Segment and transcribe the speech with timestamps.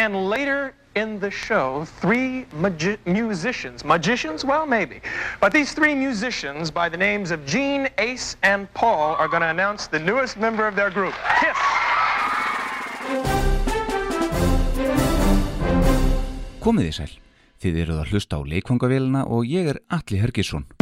[0.00, 5.02] and later in the show, three magi musicians, magicians, well, maybe,
[5.42, 9.48] but these three musicians by the names of Gene, Ace, and Paul are going to
[9.48, 11.60] announce the newest member of their group, Kiss.
[16.64, 17.14] Komiði sæl,
[17.60, 19.84] þið eruð að hlusta á leikvangavélina og ég er
[20.24, 20.79] Hergisson.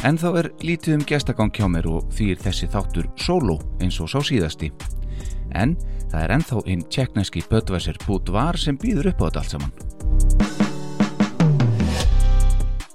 [0.00, 3.98] En þá er lítið um gestagang hjá mér og því er þessi þáttur solo eins
[4.00, 4.70] og sá síðasti.
[5.52, 5.74] En
[6.08, 9.72] það er ennþá einn tjekknæski Böttvæsir Búdvar sem býður upp á þetta allt saman.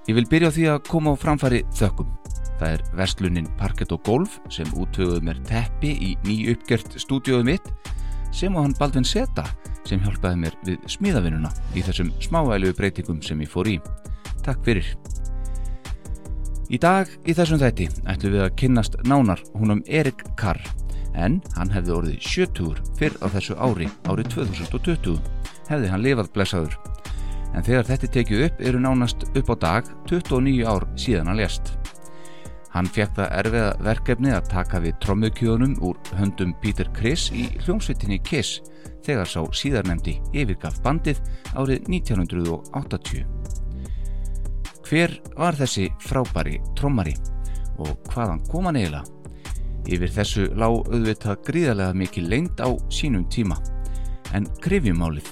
[0.10, 2.10] Ég vil byrja á því að koma á framfæri þökkum.
[2.58, 7.70] Það er verslunin Parket og Golf sem útvöguð mér teppi í ný uppgjört stúdióðu mitt
[8.34, 9.46] sem á hann Baldvin Seta
[9.86, 13.78] sem hjálpaði mér við smíðavinnuna í þessum smávælu breytingum sem ég fór í.
[14.42, 14.90] Takk fyrir.
[16.66, 20.58] Í dag í þessum þætti ætlum við að kynnast nánar húnum Erik Carr
[21.14, 25.20] en hann hefði orðið 70 fyrr á þessu ári, árið 2020
[25.70, 26.74] hefði hann lifað blessaður.
[27.54, 31.76] En þegar þetta tekið upp eru nánast upp á dag 29 ár síðan hann lést.
[32.74, 38.18] Hann fekk það erfiða verkefni að taka við trommukjónum úr höndum Peter Criss í hljómsveitinni
[38.26, 38.58] Kiss
[39.06, 41.22] þegar sá síðarnemdi yfirgaf bandið
[41.54, 43.55] árið 1980
[44.86, 47.16] Hver var þessi frábæri trommari
[47.82, 49.08] og hvaðan kom hann eiginlega?
[49.90, 53.58] Yfir þessu lág auðvitað gríðarlega mikið lengt á sínum tíma.
[54.38, 55.26] En krifjumálið.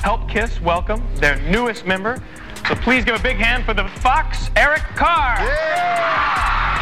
[0.00, 2.16] Help Kiss welcome their newest member.
[2.68, 5.44] So please give a big hand for the Fox, Eric Carr.
[5.44, 6.75] Yeah!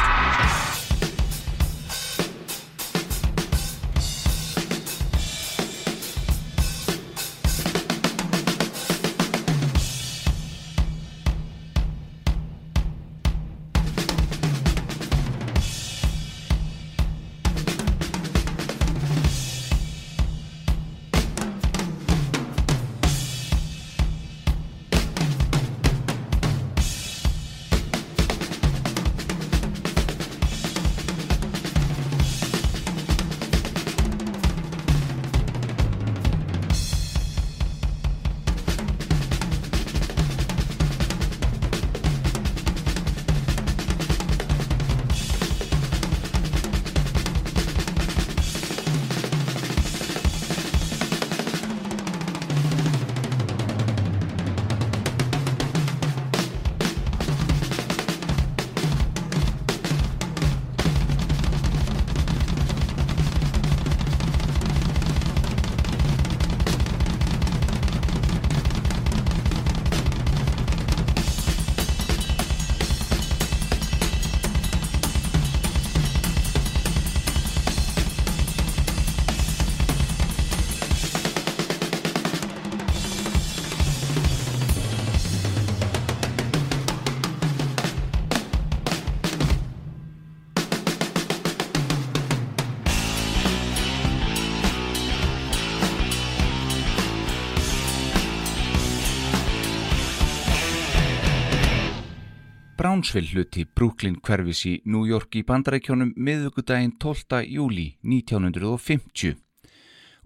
[102.95, 107.41] Brownsville hluti Brooklyn hverfis í New York í bandarækjónum miðugudaginn 12.
[107.51, 109.33] júli 1950.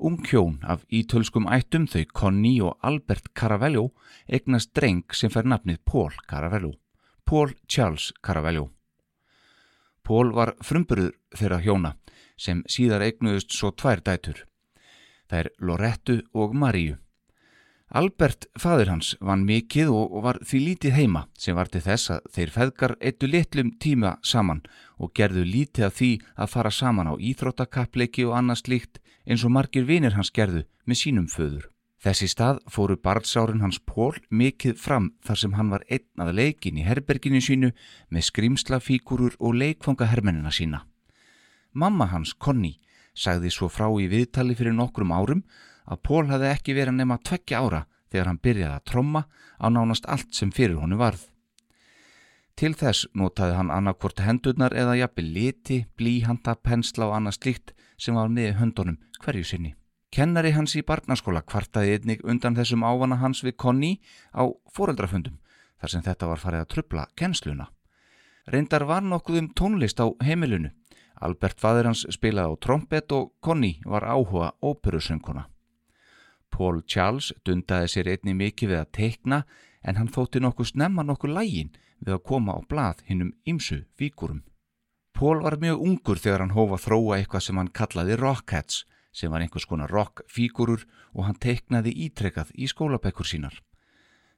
[0.05, 3.87] Ung hjón af ítölskum ættum þau Connie og Albert Caravello
[4.29, 6.75] egnast dreng sem fær nafnið Paul Caravello.
[7.25, 8.69] Paul Charles Caravello.
[10.05, 11.97] Paul var frumburður þeirra hjóna
[12.37, 14.45] sem síðar egnuðust svo tvær dætur.
[15.25, 17.01] Það er Lorettu og Maríu.
[17.89, 22.27] Albert, fadur hans, vann mikið og var því lítið heima sem var til þess að
[22.35, 24.61] þeir feðgar eittu litlum tíma saman
[25.01, 29.55] og gerðu lítið af því að fara saman á íþróttakappleiki og annars líkt eins og
[29.57, 31.65] margir vinir hans gerðu með sínum föður.
[31.99, 36.77] Þessi stað fóru barnsárin hans Pól mikið fram þar sem hann var einn að leikin
[36.77, 37.73] í herberginu sínu
[38.13, 40.85] með skrimslafíkurur og leikfangahermennina sína.
[41.73, 42.77] Mamma hans, Conny,
[43.17, 45.43] sagði svo frá í viðtali fyrir nokkrum árum
[45.89, 49.25] að Pól hafði ekki verið nema tveggja ára þegar hann byrjaði að tromma
[49.57, 51.27] á nánast allt sem fyrir honu varð.
[52.59, 58.17] Til þess notaði hann annarkvort hendurnar eða jafnvi liti, blíhanda, pensla og annað slíkt sem
[58.19, 59.75] var með höndunum hverju sinni.
[60.11, 63.93] Kennari hans í barnaskóla kvartaði einnig undan þessum ávana hans við Conny
[64.33, 65.37] á foreldrafundum
[65.79, 67.69] þar sem þetta var farið að trubla kennsluna.
[68.49, 70.73] Reyndar var nokkuð um tónlist á heimilunu.
[71.21, 75.47] Albert fadur hans spilaði á trompet og Conny var áhuga óperusönguna.
[76.51, 79.43] Paul Charles dundaði sér einni mikið við að teikna
[79.83, 84.45] en hann þótti nokkuð snemma nokkuð lægin við að koma á blað hinnum ymsu fíkurum.
[85.15, 89.43] Paul var mjög ungur þegar hann hófa þróa eitthvað sem hann kallaði Rockheads sem var
[89.43, 90.85] einhvers konar rockfígurur
[91.15, 93.57] og hann teiknaði ítrekkað í skólabekkur sínar.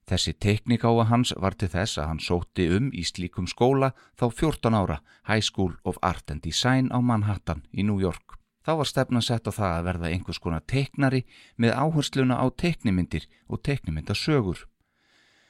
[0.09, 4.75] Þessi teiknikáa hans var til þess að hann sótti um í slíkum skóla þá 14
[4.75, 8.40] ára High School of Art and Design á Manhattan í New York.
[8.71, 11.25] Þá var stefna sett á það að verða einhvers konar teiknari
[11.59, 14.61] með áhersluna á teiknimyndir og teiknimyndasögur.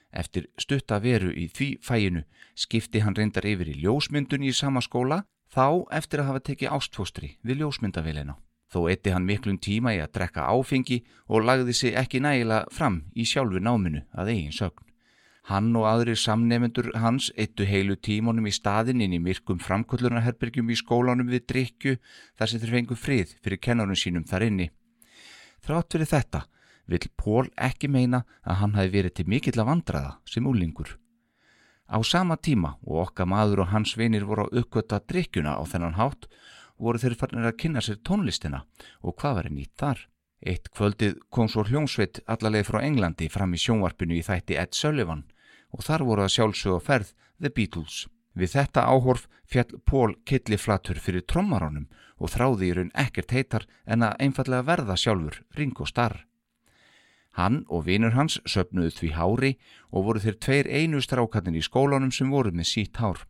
[0.08, 2.22] Eftir stutta veru í því fæinu
[2.56, 7.34] skipti hann reyndar yfir í ljósmyndun í sama skóla þá eftir að hafa tekið ástfóstri
[7.44, 8.38] við ljósmyndavilina.
[8.72, 13.02] Þó eitti hann miklum tíma í að drekka áfengi og lagði sig ekki nægilega fram
[13.12, 14.89] í sjálfu náminu að eigin sögn.
[15.50, 20.76] Hann og aðrir samnefendur hans eittu heilu tímonum í staðin inn í myrkum framkvöllunarherbergjum í
[20.78, 21.94] skólanum við drikju
[22.38, 24.68] þar sem þeir fengu frið fyrir kennarinn sínum þar inni.
[25.66, 26.44] Þrátt fyrir þetta
[26.86, 30.94] vil Pól ekki meina að hann hafi verið til mikill að vandraða sem úlingur.
[31.90, 35.98] Á sama tíma og okka maður og hans vinir voru að uppgötta drikkjuna á þennan
[35.98, 36.30] hátt
[36.78, 38.62] voru þeir farnir að kynna sér tónlistina
[39.02, 40.06] og hvað var nýtt þar.
[40.46, 45.26] Eitt kvöldið kom svo hljómsveit allarleið frá Englandi fram í sjónvarpinu í þætti Ed Sullivan
[45.70, 48.06] og þar voru að sjálfsögja ferð The Beatles.
[48.34, 51.88] Við þetta áhorf fjall Pól killiflatur fyrir trommarónum
[52.20, 56.26] og þráði í raun ekkert heitar en að einfallega verða sjálfur Ringo Starr.
[57.38, 59.50] Hann og vinur hans söpnuðu því hári
[59.90, 63.22] og voru þeir tveir einu strákatinn í skólanum sem voru með sítt hár.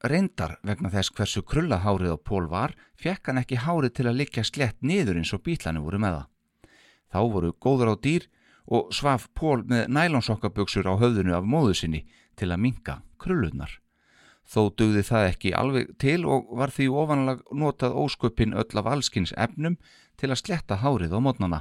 [0.00, 4.20] Reyndar vegna þess hversu krulla hárið á Pól var, fekk hann ekki hárið til að
[4.22, 6.28] likja slett niður eins og bílanu voru með það.
[7.10, 8.26] Þá voru góður á dýr
[8.70, 12.04] og svaf Pól með nælonsokkaböksur á höfðunu af móðu sinni
[12.38, 13.80] til að minka krullunar.
[14.50, 19.34] Þó dugði það ekki alveg til og var því ofanlag notað ósköpin öll af allskins
[19.36, 19.76] efnum
[20.18, 21.60] til að sletta hárið á mótnana.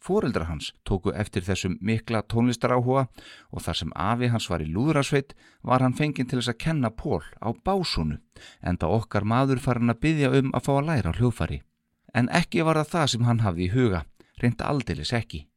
[0.00, 3.08] Fóreldra hans tóku eftir þessum mikla tónlistaráhuga
[3.52, 5.34] og þar sem afi hans var í lúðrasveit
[5.66, 8.16] var hann fenginn til þess að kenna Pól á básunu
[8.62, 11.60] en það okkar maður farin að byggja um að fá að læra hljófari.
[12.14, 14.04] En ekki var það það sem hann hafði í huga,
[14.40, 15.49] reynda aldeilis ekki.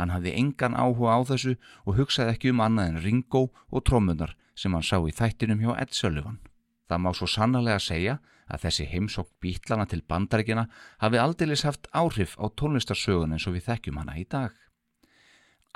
[0.00, 4.32] Hann hafði engan áhuga á þessu og hugsaði ekki um annað en Ringo og trómunar
[4.56, 6.40] sem hann sá í þættinum hjá Ed Sullivan.
[6.88, 8.16] Það má svo sannlega segja
[8.50, 10.66] að þessi heimsokk bítlana til bandarækina
[11.04, 14.56] hafi aldeilis haft áhrif á tónlistarsögun eins og við þekkjum hana í dag.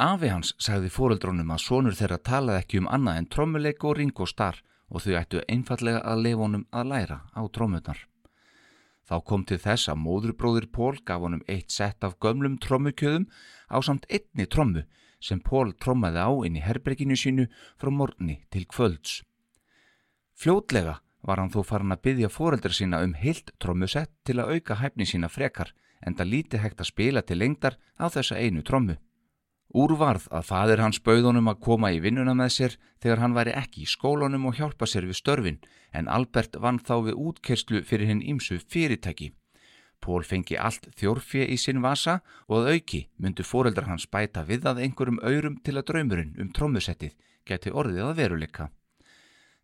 [0.00, 4.16] Afi hans sagði fóreldrónum að sonur þeirra talaði ekki um annað en trommuleik og ring
[4.16, 4.58] og starr
[4.90, 8.00] og þau ættu einfallega að lefa honum að læra á trommunar.
[9.04, 13.26] Þá kom til þess að móðurbróðir Pól gaf honum eitt sett af gömlum trommukjöðum
[13.68, 14.84] á samt einni trommu
[15.20, 17.46] sem Pól trommaði á inn í herbrekinu sínu
[17.80, 19.22] frá morgni til kvölds.
[20.34, 24.80] Fljótlega var hann þó farin að byggja fóreldra sína um heilt trommusett til að auka
[24.80, 25.72] hæfni sína frekar
[26.04, 28.96] en það líti hægt að spila til lengdar á þessa einu trommu.
[29.74, 33.80] Úrvarð að fadir hans bauðunum að koma í vinnuna með sér þegar hann væri ekki
[33.82, 35.56] í skólunum og hjálpa sér við störfin
[35.90, 39.32] en Albert vann þá við útkerslu fyrir hinn ímsu fyrirtæki.
[39.98, 44.68] Pól fengi allt þjórfje í sinn vasa og að auki myndu fóreldra hans bæta við
[44.70, 48.68] að einhverjum aurum til að draumurinn um trommusettið geti orðið að veruleika.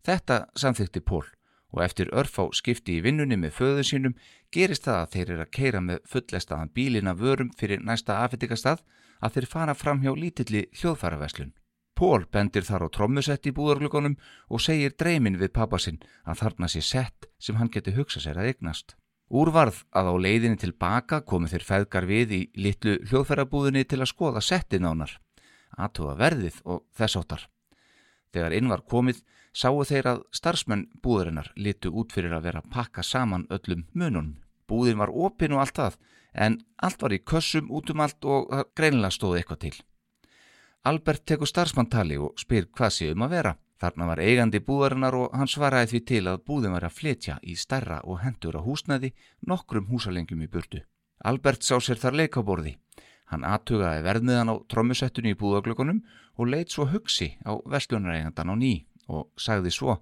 [0.02, 1.28] Þetta samþykti Pól
[1.70, 4.16] og eftir örfá skipti í vinnunni með föðu sínum
[4.50, 8.82] gerist það að þeir eru að keira með fullestaðan bílina vörum fyrir næsta afhettikastað
[9.20, 11.52] að þeir fara fram hjá lítilli hljóðfæraveslun.
[11.94, 14.16] Pól bendir þar á trommusett í búðarglögunum
[14.48, 18.40] og segir dreymin við pappa sinn að þarna sé sett sem hann geti hugsa sér
[18.40, 18.96] að eignast.
[19.30, 24.40] Úrvarð að á leiðinni tilbaka komu þeir feðgar við í litlu hljóðfærabúðinni til að skoða
[24.42, 25.12] settin ánar,
[25.76, 27.44] aðtóða verðið og þess áttar.
[28.32, 29.20] Þegar inn var komið
[29.52, 34.38] sáu þeir að starfsmenn búðarinnar litu út fyrir að vera að pakka saman öllum mununum.
[34.70, 35.96] Búðin var opinn og allt það,
[36.34, 39.74] en allt var í kössum út um allt og greinilega stóði eitthvað til.
[40.84, 43.56] Albert tekur starfsmanntali og spyr hvað sé um að vera.
[43.80, 47.56] Þarna var eigandi búðarinnar og hann svaraði því til að búðin var að fletja í
[47.56, 49.14] stærra og hendur á húsnaði
[49.48, 50.82] nokkrum húsalengjum í burtu.
[51.24, 52.76] Albert sá sér þar leikaborði.
[53.32, 56.02] Hann aðtugaði verðmiðan á trommusettunni í búðaglökunum
[56.36, 58.72] og leitt svo hugsi á vestlunareigandan á ný
[59.08, 60.00] og sagði svo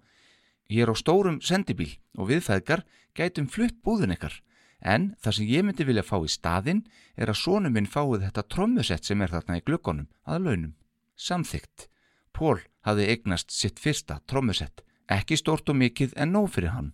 [0.68, 2.82] Ég er á stórum sendibíl og viðfæðgar
[3.16, 4.34] gætum flutt búðin ykkar
[4.80, 6.84] en það sem ég myndi vilja fá í staðinn
[7.16, 10.74] er að sónum minn fáið þetta trommusett sem er þarna í glöggunum að launum.
[11.16, 11.88] Samþygt.
[12.32, 16.92] Pól hafði eignast sitt fyrsta trommusett, ekki stórt og mikið en nóg fyrir hann.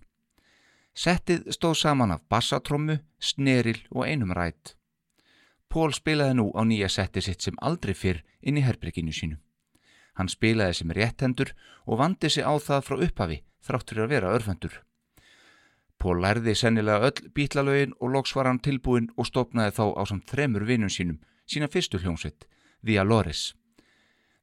[0.94, 4.76] Settið stóð saman af bassatrommu, sneril og einum rætt.
[5.68, 9.40] Pól spilaði nú á nýja setti sitt sem aldrei fyrr inn í herbregginu sínu.
[10.14, 11.50] Hann spilaði sem réttendur
[11.84, 14.76] og vandi sig á það frá upphafi þráttur að vera örfendur.
[15.98, 20.28] Pól lærði sennilega öll bítlalögin og loks var hann tilbúin og stopnaði þá á samt
[20.30, 22.46] þremur vinnum sínum, sína fyrstu hljómsveit,
[22.84, 23.54] The Alores.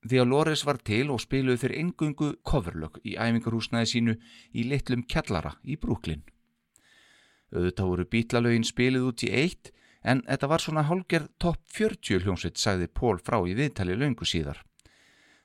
[0.09, 4.15] The Alores var til og spiluði þeir engungu coverlög í æfingarhúsnaði sínu
[4.57, 6.23] í litlum kjallara í Brúklinn.
[7.53, 9.69] Auðvitað voru bítlalögin spilið út í eitt
[10.01, 14.63] en þetta var svona hálgerð topp 40 hljómsveit, sagði Pól frá í viðtali löngu síðar.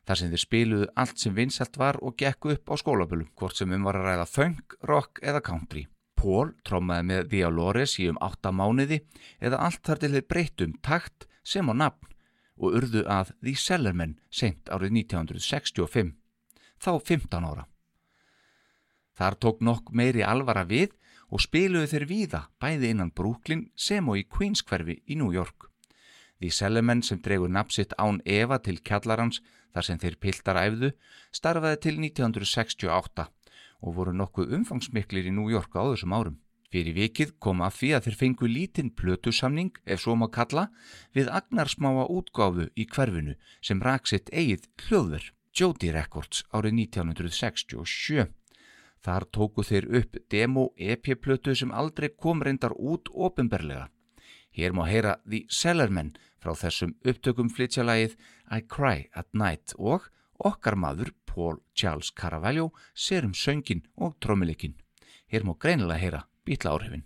[0.07, 3.73] Þar sem þeir spiluðu allt sem vinsalt var og gekku upp á skólabölum, hvort sem
[3.75, 5.85] um var að ræða funk, rock eða country.
[6.27, 8.99] Pól trómaði með The Allures í um 8 mánuði
[9.39, 12.15] eða allt þar til þeir breytum takt sem á nafn
[12.57, 16.15] og urðu að The Sellermen sent árið 1965,
[16.83, 17.67] þá 15 ára.
[19.17, 20.97] Þar tók nokk meiri alvara við
[21.31, 25.71] og spiluðu þeir víða bæði innan Brooklyn sem og í Queens hverfi í New York.
[26.43, 29.39] The Sellermen sem dregur napsitt án Eva til kjallarans
[29.73, 30.93] þar sem þeir piltar æfðu
[31.31, 33.31] starfaði til 1968
[33.83, 36.41] og voru nokkuð umfangsmiklir í New York á þessum árum.
[36.73, 40.67] Fyrir vikið kom að því að þeir fengu lítinn plötusamning, ef svo má kalla,
[41.15, 48.27] við agnarsmáa útgáfu í hverfinu sem raksitt eigið hljóður, Jody Records, árið 1967.
[49.07, 53.87] Þar tóku þeir upp demo-EP-plötu sem aldrei kom reyndar út ofinberlega.
[54.57, 58.17] Hér má heyra The Sellermen frá þessum upptökum flytjalagið
[58.51, 64.77] I Cry at Night og okkar maður Paul Charles Caravaggio ser um söngin og trómuleikin.
[65.27, 67.05] Hér má greinilega heyra býtla áhrifin.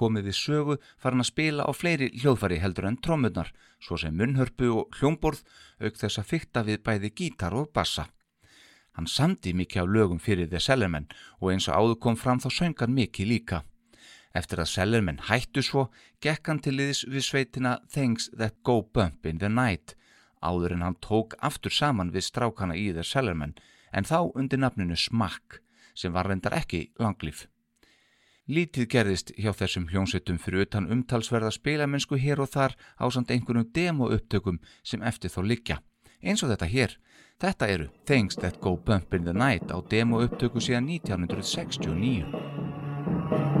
[0.00, 4.70] Komið við sögu farin að spila á fleiri hljóðfari heldur en trómmunar, svo sem munnhörpu
[4.72, 5.44] og hljómborð,
[5.84, 8.08] auk þess að fykta við bæði gítar og bassa.
[8.96, 11.06] Hann sandi mikið á lögum fyrir The Sellermen
[11.38, 13.60] og eins og áður kom fram þá söngan mikið líka.
[14.34, 15.88] Eftir að Sellermen hættu svo,
[16.22, 19.96] gekk hann til liðis við sveitina Things That Go Bump in the Night,
[20.42, 23.56] áður en hann tók aftur saman við strákana í The Sellermen,
[23.92, 25.60] en þá undir nafninu Smack,
[25.94, 27.48] sem var reyndar ekki langlýf.
[28.50, 33.68] Lítið gerðist hjá þessum hljómsveitum fyrir utan umtalsverða spilamennsku hér og þar á samt einhvernum
[33.70, 35.78] demo-upptökum sem eftir þá liggja.
[36.18, 36.98] Eins og þetta hér.
[37.38, 43.59] Þetta eru Things That Go Bump in the Night á demo-upptöku síðan 1969.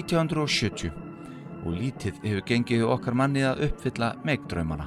[0.00, 0.92] 1970
[1.60, 4.86] og lítið hefur gengið okkar manni að uppfylla meigdraumana.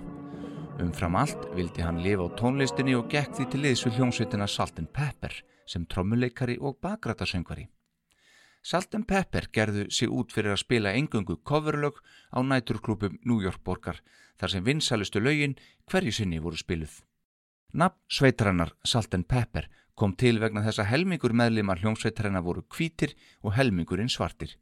[0.81, 4.81] Umfram allt vildi hann lifa á tónlistinni og gekk því til liðs við hljómsveitina Salt
[4.95, 5.35] Pepper
[5.69, 7.67] sem trommuleikari og bakrætasöngvari.
[8.63, 12.01] Salt Pepper gerðu sig út fyrir að spila engungu coverlög
[12.33, 14.01] á næturklúpum New York borgar
[14.39, 15.55] þar sem vinsalistu lögin
[15.91, 17.03] hverju sinni voru spiluð.
[17.73, 23.53] Nafn sveitrannar Salt Pepper kom til vegna þess að helmingur meðlimar hljómsveitranna voru kvítir og
[23.53, 24.57] helmingurinn svartir.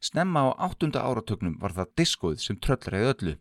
[0.00, 3.34] Snemma á áttunda áratögnum var það diskoð sem tröllraði öllu.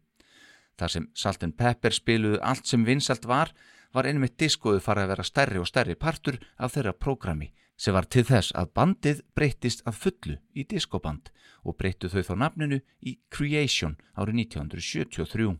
[0.79, 3.51] Þar sem Salt Pepper spiluðu allt sem vinsalt var,
[3.93, 8.05] var einmitt diskoðu farið að vera stærri og stærri partur af þeirra prógrami sem var
[8.05, 11.31] til þess að bandið breytist að fullu í diskoband
[11.65, 15.57] og breyttu þau þá nafninu í Creation árið 1973.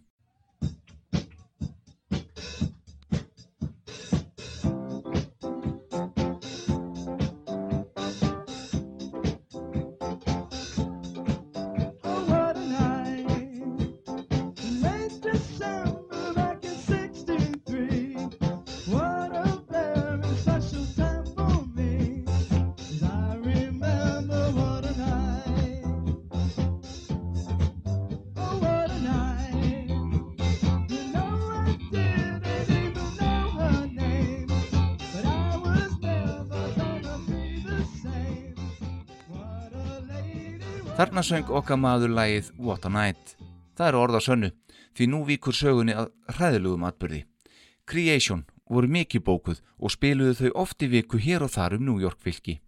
[41.02, 43.32] Þarna söng okkar maður lægið What a Night.
[43.74, 44.50] Það eru orða sönnu,
[44.94, 47.22] því nú víkur sögunni að hræðilugum atbyrði.
[47.90, 52.04] Creation voru mikið bókuð og spiluðu þau oft í viku hér og þar um New
[52.04, 52.60] York fylki.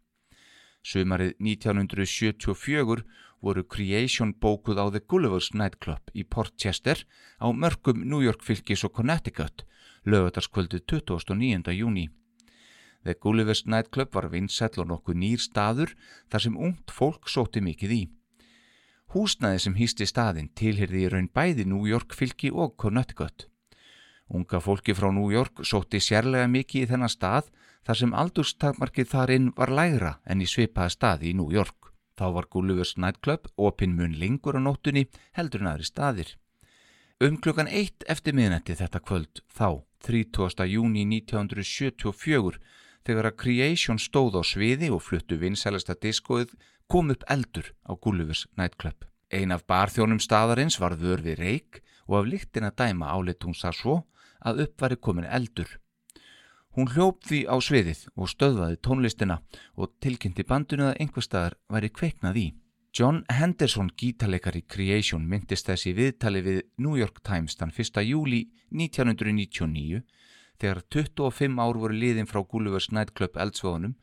[0.82, 3.04] Sumarið 1974
[3.46, 7.06] voru Creation bókuð á The Gulliver's Nightclub í Port Chester
[7.38, 9.62] á mörgum New York fylkis og Connecticut,
[10.10, 11.70] lögataskvöldið 29.
[11.78, 12.08] júni.
[13.06, 15.94] The Gulliver's Nightclub var vinsæll og nokkuð nýr staður
[16.34, 18.04] þar sem ungt fólk sóti mikið í.
[19.14, 23.46] Húsnaði sem hýsti staðin tilhyrði í raun bæði New York fylki og Connecticut.
[24.34, 27.52] Unga fólki frá New York sótti sérlega mikið í þennan stað
[27.86, 31.92] þar sem aldurstakmarkið þarinn var lægra en í svipaða staði í New York.
[32.18, 35.06] Þá var Gullivers Nightclub opinn mun lengur á nóttunni
[35.38, 36.34] heldur en aðri staðir.
[37.22, 40.66] Um klukkan eitt eftir miðnætti þetta kvöld þá, 30.
[40.74, 42.58] júni 1974,
[43.06, 46.58] þegar að Creation stóð á sviði og fluttu vinsælasta diskoið
[46.94, 49.08] kom upp eldur á Gullivers Nightclub.
[49.34, 53.56] Ein af barþjónum staðarins var vör við reik og af líktin að dæma áleitt hún
[53.58, 53.96] sá svo
[54.46, 55.72] að upp var komin eldur.
[56.78, 59.40] Hún hljóp því á sviðið og stöðvaði tónlistina
[59.74, 62.48] og tilkynnti bandinu að einhver staðar væri kveiknað í.
[62.94, 68.04] John Henderson, gítarleikari Creation, myndist þessi viðtali við New York Times þann 1.
[68.06, 70.06] júli 1999
[70.62, 73.98] þegar 25 ár voru liðin frá Gullivers Nightclub eldsvöðunum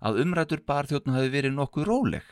[0.00, 2.24] að umrætur barþjóðn hafi verið nokkuð róleg.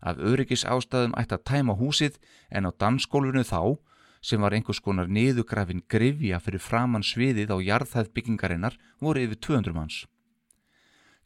[0.00, 2.18] Af öryggis ástæðum ætti að tæma húsið
[2.50, 3.78] en á dansskólunu þá,
[4.22, 9.74] sem var einhvers konar niðugrafin grifja fyrir framann sviðið á jarðhæð byggingarinnar, voru yfir 200
[9.74, 10.06] manns.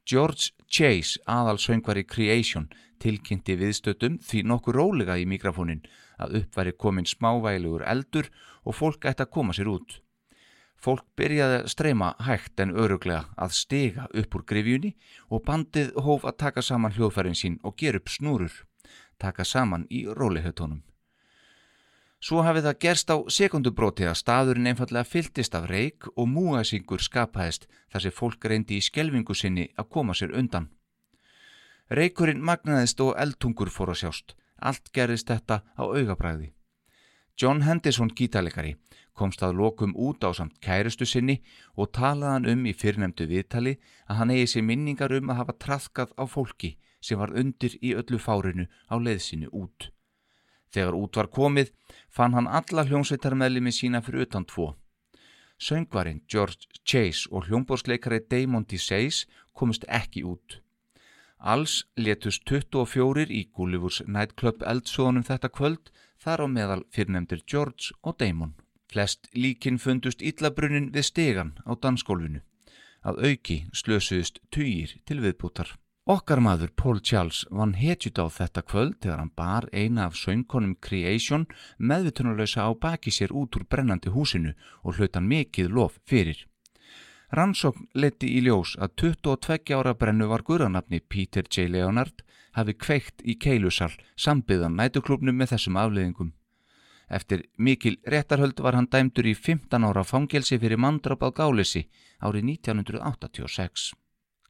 [0.09, 2.69] George Chase, aðal söngvari Creation,
[3.03, 5.85] tilkynnti viðstötum því nokkuð rólega í mikrofónin
[6.23, 8.29] að uppværi komin smávægilegur eldur
[8.67, 10.01] og fólk ætti að koma sér út.
[10.83, 14.97] Fólk byrjaði að streyma hægt en öruglega að stiga upp úr grifjunni
[15.31, 18.57] og bandið hóf að taka saman hljóðfærin sín og gera upp snúrur,
[19.23, 20.83] taka saman í rólihautónum.
[22.23, 27.69] Svo hafið það gerst á sekundubróti að staðurinn einfallega fylltist af reik og múasingur skapaðist
[27.91, 30.69] þar sem fólk reyndi í skjelvingu sinni að koma sér undan.
[31.91, 34.35] Reikurinn magnaðist og eldtungur fór að sjást.
[34.63, 36.53] Allt gerist þetta á augabræði.
[37.35, 38.77] John Henderson gítalegari
[39.13, 41.41] komst að lokum út á samt kærustu sinni
[41.77, 43.77] og talaðan um í fyrrnemdu viðtali
[44.09, 47.95] að hann eigi sér minningar um að hafa trafkað á fólki sem var undir í
[47.99, 49.91] öllu fárinu á leiðsinu út.
[50.73, 51.73] Þegar út var komið
[52.09, 54.73] fann hann alla hljómsveitarmeðlimi sína fyrir utan tvo.
[55.63, 60.63] Söngvarinn George Chase og hljómbórsleikari Damon DeSace komist ekki út.
[61.39, 68.17] Alls letust 24 í Gullivers Nightclub eldsóðunum þetta kvöld þar á meðal fyrrnemdir George og
[68.19, 68.55] Damon.
[68.93, 72.43] Flest líkin fundust illabrunnin við stegan á dansgólfinu.
[73.03, 75.71] Að auki slösuðist týjir til viðbútar.
[76.05, 80.75] Okkar maður Paul Charles vann hetjut á þetta kvöld þegar hann bar eina af söngkonum
[80.83, 81.47] Creation
[81.79, 84.53] meðvitunarlösa á baki sér út úr brennandi húsinu
[84.83, 86.45] og hlautan mikið lof fyrir.
[87.33, 91.71] Rannsókn leti í ljós að 22 ára brennu var guðranafni Peter J.
[91.71, 92.27] Leonard
[92.59, 96.35] hafi kveikt í keilusal sambiðan nætuklubnum með þessum afleðingum.
[97.09, 101.89] Eftir mikil réttarhöld var hann dæmdur í 15 ára fangelsi fyrir mandrap á gálisi
[102.21, 103.93] árið 1986.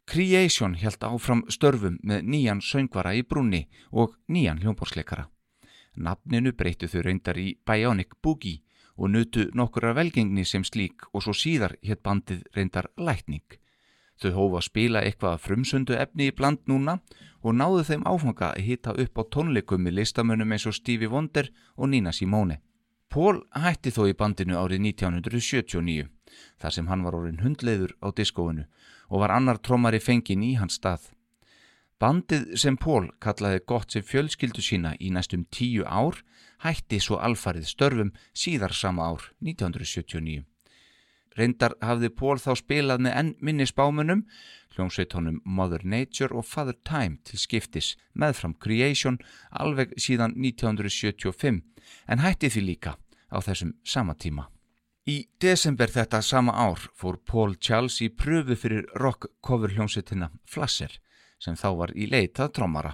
[0.07, 5.29] Creation held áfram störfum með nýjan söngvara í brúnni og nýjan hljómborsleikara.
[5.97, 8.63] Nafninu breytu þau reyndar í Bionic Boogie
[8.97, 13.62] og nutu nokkura velgengni sem slík og svo síðar hétt bandið reyndar Lightning.
[14.23, 17.01] Þau hófa að spila eitthvað frumsundu efni í bland núna
[17.43, 21.49] og náðu þeim áfanga að hitta upp á tónleikum með listamönnum eins og Stevie Wonder
[21.75, 22.61] og Nina Simone.
[23.11, 26.07] Pól hætti þó í bandinu árið 1979
[26.63, 28.69] þar sem hann var orðin hundleiður á diskóinu
[29.11, 31.11] og var annar trommari fengin í hans stað.
[31.99, 36.23] Bandið sem Pól kallaði gott sem fjölskyldu sína í næstum tíu ár
[36.63, 40.47] hætti svo alfarið störfum síðar sama ár 1979.
[41.39, 44.25] Reyndar hafði Pól þá spilað með enn minni spámunum,
[44.75, 49.19] hljómsveitónum Mother Nature og Father Time til skiptis meðfram Creation
[49.51, 51.63] alveg síðan 1975
[52.09, 52.97] en hætti því líka
[53.33, 54.49] á þessum sama tíma.
[55.09, 61.01] Í desember þetta sama ár fór Paul Charles í pröfu fyrir rock cover hljómsveitina Flasser
[61.43, 62.93] sem þá var í leitað trómara.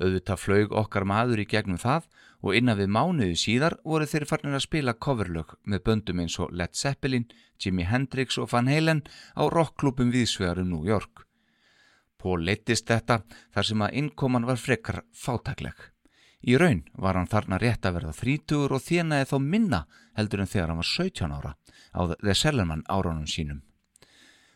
[0.00, 2.06] Auðvitað flög okkar maður í gegnum það
[2.40, 6.52] og innan við mánuðu síðar voru þeir farnir að spila coverlög með böndum eins og
[6.56, 7.28] Led Zeppelin,
[7.60, 9.02] Jimi Hendrix og Van Halen
[9.36, 11.26] á rockklubum viðsvegarum New York.
[12.20, 13.22] Paul leittist þetta
[13.54, 15.76] þar sem að innkoman var frekar fátakleg.
[16.40, 19.80] Í raun var hann þarna rétt að verða þrítugur og þjenaði þá minna
[20.16, 21.52] heldur en þegar hann var 17 ára
[21.92, 23.60] á The Sellerman áránum sínum.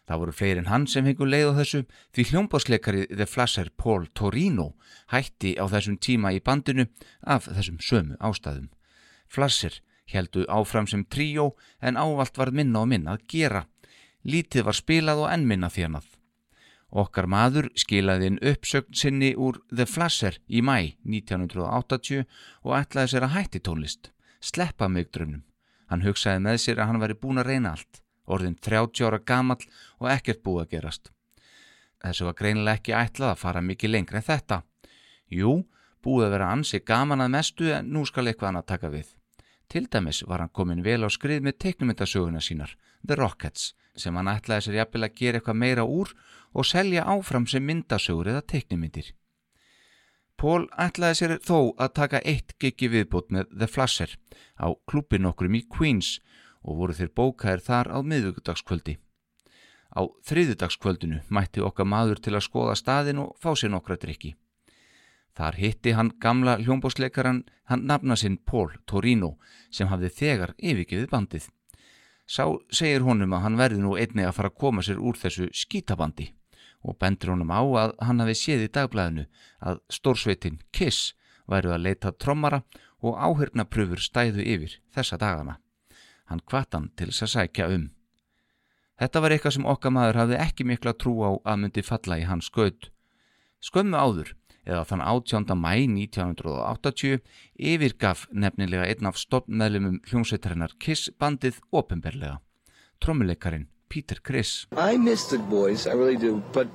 [0.04, 1.80] Það voru fleirin hann sem hengur leið á þessu
[2.12, 4.74] því hljómbásleikari The Flasher Paul Torino
[5.12, 6.86] hætti á þessum tíma í bandinu
[7.22, 8.68] af þessum sömu ástæðum.
[9.28, 9.80] Flasher
[10.12, 13.64] heldu áfram sem tríó en ávalt var minna og minna að gera.
[14.24, 16.04] Lítið var spilað og enn minna þjánað.
[16.94, 22.22] Okkar maður skilaði inn uppsögn sinni úr The Flasher í mæ 1980
[22.62, 24.12] og ætlaði sér að hætti tónlist.
[24.40, 25.42] Sleppa mig drömnum.
[25.88, 28.03] Hann hugsaði með sér að hann væri búin að reyna allt.
[28.26, 29.64] Orðin 30 ára gamall
[30.00, 31.10] og ekkert búið að gerast.
[32.04, 34.60] Þessu var greinilega ekki ætlað að fara mikið lengra en þetta.
[35.32, 35.52] Jú,
[36.04, 39.14] búið að vera ansi gaman að mestu en nú skal eitthvað hann að taka við.
[39.68, 44.28] Til dæmis var hann komin vel á skrið með teiknumyndasöguna sínar, The Rockets, sem hann
[44.28, 46.12] ætlaði sér jafnvel að gera eitthvað meira úr
[46.52, 49.14] og selja áfram sem myndasögur eða teiknumyndir.
[50.36, 54.16] Pól ætlaði sér þó að taka eitt gigi viðbót með The Flasher
[54.60, 56.18] á klubin okkurum í Queens
[56.64, 58.96] og voru þeir bókaðir þar á miðugudagskvöldi.
[59.94, 64.34] Á þriðudagskvöldinu mætti okkar maður til að skoða staðin og fá sér nokkra drikki.
[65.34, 69.34] Þar hitti hann gamla hljómbósleikaran hann nafna sinn Pól Torino
[69.70, 71.48] sem hafði þegar yfirgeðið bandið.
[72.26, 75.50] Sá segir honum að hann verði nú einni að fara að koma sér úr þessu
[75.52, 76.30] skítabandi
[76.84, 79.26] og bendur honum á að hann hafi séð í dagblæðinu
[79.60, 81.12] að stórsveitin Kiss
[81.50, 82.62] væru að leita trommara
[83.04, 85.58] og áhyrnapröfur stæðu yfir þessa dagana.
[86.30, 87.90] Hann kvartan til þess að sækja um.
[89.00, 92.26] Þetta var eitthvað sem okkar maður hafði ekki mikla trú á að myndi falla í
[92.28, 92.90] hans skaut.
[93.64, 94.32] Skömmu áður,
[94.64, 95.54] eða þann 18.
[95.58, 95.72] mæ
[96.06, 97.20] 1980,
[97.72, 102.38] yfirgaf nefnilega einn af stopnmeðlumum hljómsveitarinnar Kiss bandið ofinberlega.
[103.02, 104.66] Trommuleikarin Peter Criss.
[104.72, 106.68] I miss the boys, I really do, but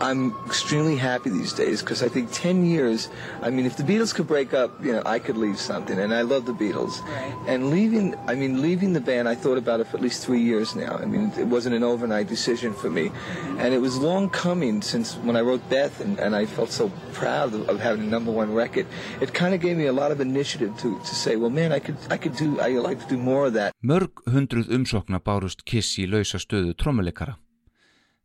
[0.00, 3.08] I'm extremely happy these days because I think 10 years,
[3.42, 6.12] I mean, if the Beatles could break up, you know, I could leave something, and
[6.12, 7.02] I love the Beatles.
[7.02, 7.34] Right.
[7.46, 10.42] And leaving, I mean, leaving the band, I thought about it for at least three
[10.42, 10.96] years now.
[10.96, 13.10] I mean, it wasn't an overnight decision for me.
[13.58, 16.90] And it was long coming since when I wrote Beth, and, and I felt so
[17.12, 18.86] proud of, of having a number one record.
[19.20, 21.78] It kind of gave me a lot of initiative to, to say, well, man, I
[21.78, 23.72] could, I could do, I like to do more of that.
[23.82, 27.36] Mörg hundruð umsokna bárust Kiss í lausa stöðu trommuleikara.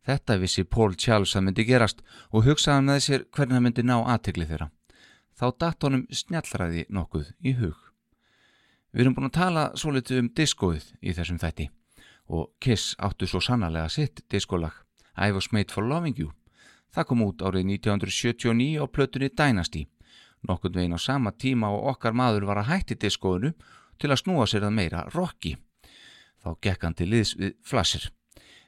[0.06, 3.96] Þetta vissi Paul Charles að myndi gerast og hugsaði með sér hvernig það myndi ná
[4.00, 4.70] aðtegli þeirra.
[5.38, 7.78] Þá datt honum snjallræði nokkuð í hug.
[8.92, 11.70] Við erum búin að tala svo litið um diskóið í þessum þætti
[12.32, 14.74] og Kiss áttu svo sannarlega sitt diskólag
[15.16, 16.32] I was made for loving you.
[16.92, 19.86] Það kom út árið 1979 á plötunni Dynasty,
[20.48, 23.52] nokkurn veginn á sama tíma og okkar maður var að hætti diskóinu
[24.00, 25.56] til að snúa sér að meira rocki.
[26.42, 28.10] Þá gekk hann til liðs við Flasher.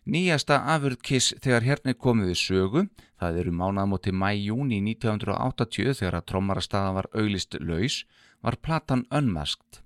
[0.04, 2.80] Nýjasta afurð Kiss þegar hérna komið við sögu,
[3.16, 8.02] það eru mánaðmóti mæjúni 1980 þegar að trommarastaðan var auglist laus,
[8.44, 9.80] var platan Unmasked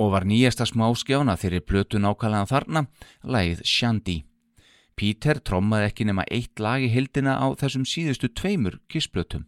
[0.00, 2.86] og var nýjasta smáskjána þeirri blötu nákvæmlega þarna,
[3.20, 4.14] lagið Shandy.
[4.96, 9.44] Peter trommaði ekki nema eitt lag í hildina á þessum síðustu tveimur Kiss-blötum.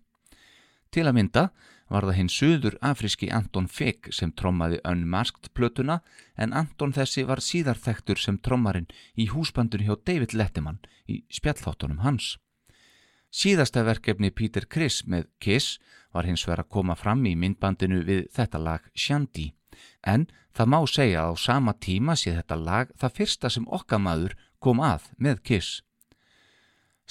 [0.92, 1.46] Til að mynda
[1.92, 6.00] var það hinn söður afríski Anton Figg sem trommaði Unmasked plötuna
[6.40, 12.00] en Anton þessi var síðar þektur sem trommarinn í húsbandun hjá David Letterman í spjallþáttunum
[12.06, 12.36] hans.
[13.32, 15.78] Síðasta verkefni Peter Criss með Kiss
[16.12, 19.52] var hins vegar að koma fram í myndbandinu við þetta lag Shandy
[20.04, 20.26] en
[20.56, 24.80] það má segja að á sama tíma sé þetta lag það fyrsta sem okkamaður kom
[24.84, 25.80] að með Kiss.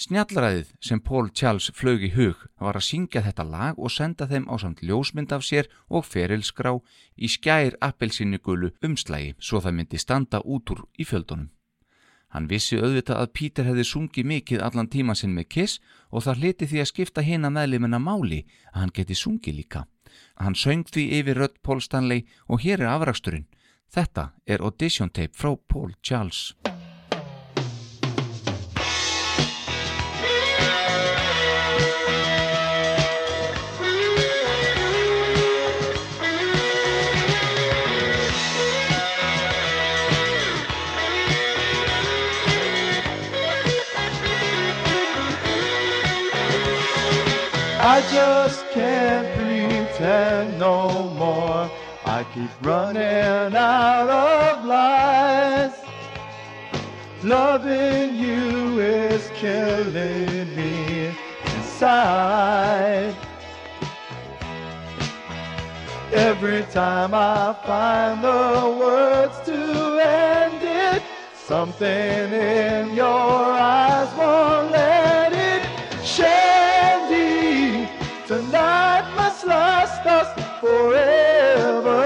[0.01, 4.47] Snjallaræðið sem Paul Charles flög í hug var að syngja þetta lag og senda þeim
[4.49, 6.71] á samt ljósmynd af sér og ferilskrá
[7.21, 11.51] í skær appelsinnigulu umslægi svo það myndi standa út úr í fjöldunum.
[12.33, 16.41] Hann vissi auðvitað að Pítur hefði sungið mikið allan tíma sinn með Kiss og það
[16.41, 19.85] hliti því að skipta hina meðlimina máli að hann geti sungið líka.
[20.41, 23.49] Hann söng því yfir rött Paul Stanley og hér er afraksturinn.
[23.91, 26.55] Þetta er audition tape frá Paul Charles.
[48.11, 51.71] Just can't pretend no more.
[52.05, 55.73] I keep running out of lies.
[57.23, 61.15] Loving you is killing me
[61.55, 63.15] inside.
[66.11, 75.00] Every time I find the words to end it, something in your eyes won't let
[80.05, 81.99] last us forever.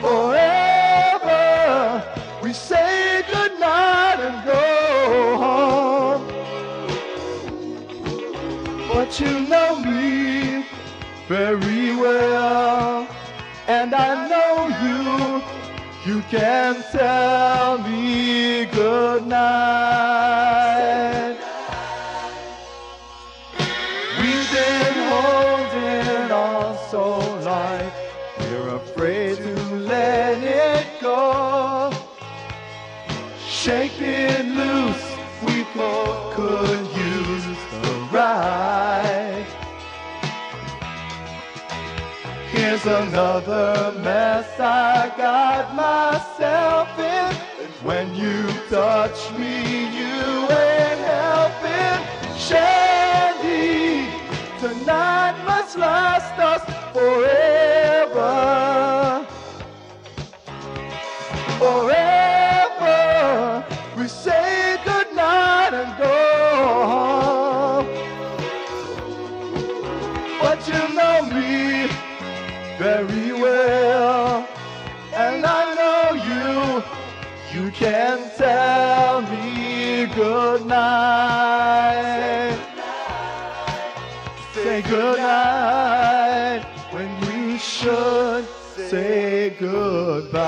[0.00, 1.42] Forever,
[2.42, 6.26] we say goodnight and go home.
[8.88, 10.66] But you know me
[11.28, 13.08] very well,
[13.66, 15.42] and I know you.
[16.06, 20.47] You can tell me goodnight.
[43.18, 47.34] Another mess I got myself in.
[47.84, 51.98] When you touch me, you ain't helping.
[52.38, 54.06] Shandy,
[54.60, 57.57] tonight must last us forever.
[80.68, 82.58] Night.
[84.54, 90.38] Say good night when you should say goodbye.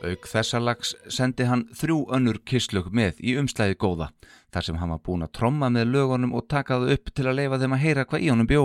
[0.00, 4.08] Auk þessa lags sendi hann þrjú önnur kisslög með í umslæði góða
[4.48, 7.36] þar sem hann var búin að tromma með lögunum og taka það upp til að
[7.42, 8.62] leifa þeim að heyra hvað í honum bjó.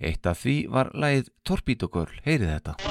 [0.00, 2.89] Eitt af því var lagið Torpedo Girl, heyrið þetta.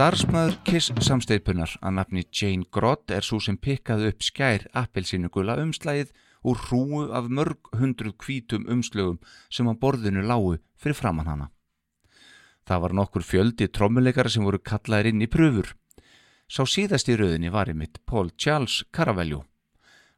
[0.00, 6.14] Starfsmaður Kiss samsteipunar að nafni Jane Grott er svo sem pikkaði upp skær appelsínugula umslægið
[6.48, 9.18] úr hrúu af mörg hundruð hvítum umslögum
[9.52, 11.50] sem á borðinu lágu fyrir framann hana.
[12.64, 15.74] Það var nokkur fjöldi trommuleikara sem voru kallaðir inn í pröfur.
[16.48, 19.44] Sá síðast í rauðinni var einmitt Paul Charles Caravello.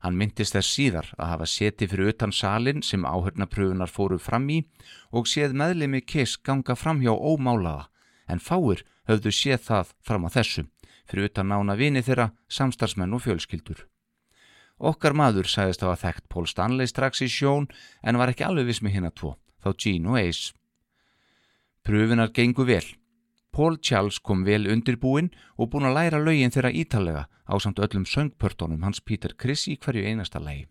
[0.06, 4.62] Hann myndist þess síðar að hafa seti fyrir utan salin sem áhörnapröfunar fóru fram í
[5.10, 7.88] og séð meðlemi Kiss ganga fram hjá ómálaða
[8.30, 10.66] en fáir höfðu séð það fram að þessu
[11.12, 13.84] fyrir utan nána vini þeirra, samstarfsmenn og fjölskyldur.
[14.82, 17.68] Okkar maður sagðist hafa þekkt Paul Stanley strax í sjón
[18.02, 20.52] en var ekki alveg viss með hérna tvo, þá Gene og Ace.
[21.86, 22.84] Pröfunar gengu vel.
[23.52, 28.06] Paul Charles kom vel undirbúinn og búinn að læra lögin þeirra ítalega á samt öllum
[28.08, 30.64] söngpörtónum hans Peter Criss í hverju einasta lagi.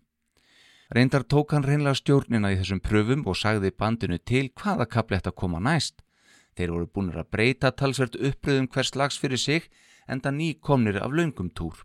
[0.92, 5.32] Reyndar tók hann reynlega stjórnina í þessum pröfum og sagði bandinu til hvaða kapli þetta
[5.32, 6.02] koma næst.
[6.56, 9.70] Þeir voru búinir að breyta talsvert uppröðum hvers lags fyrir sig
[10.08, 11.84] enda ný komnir af löngum túr.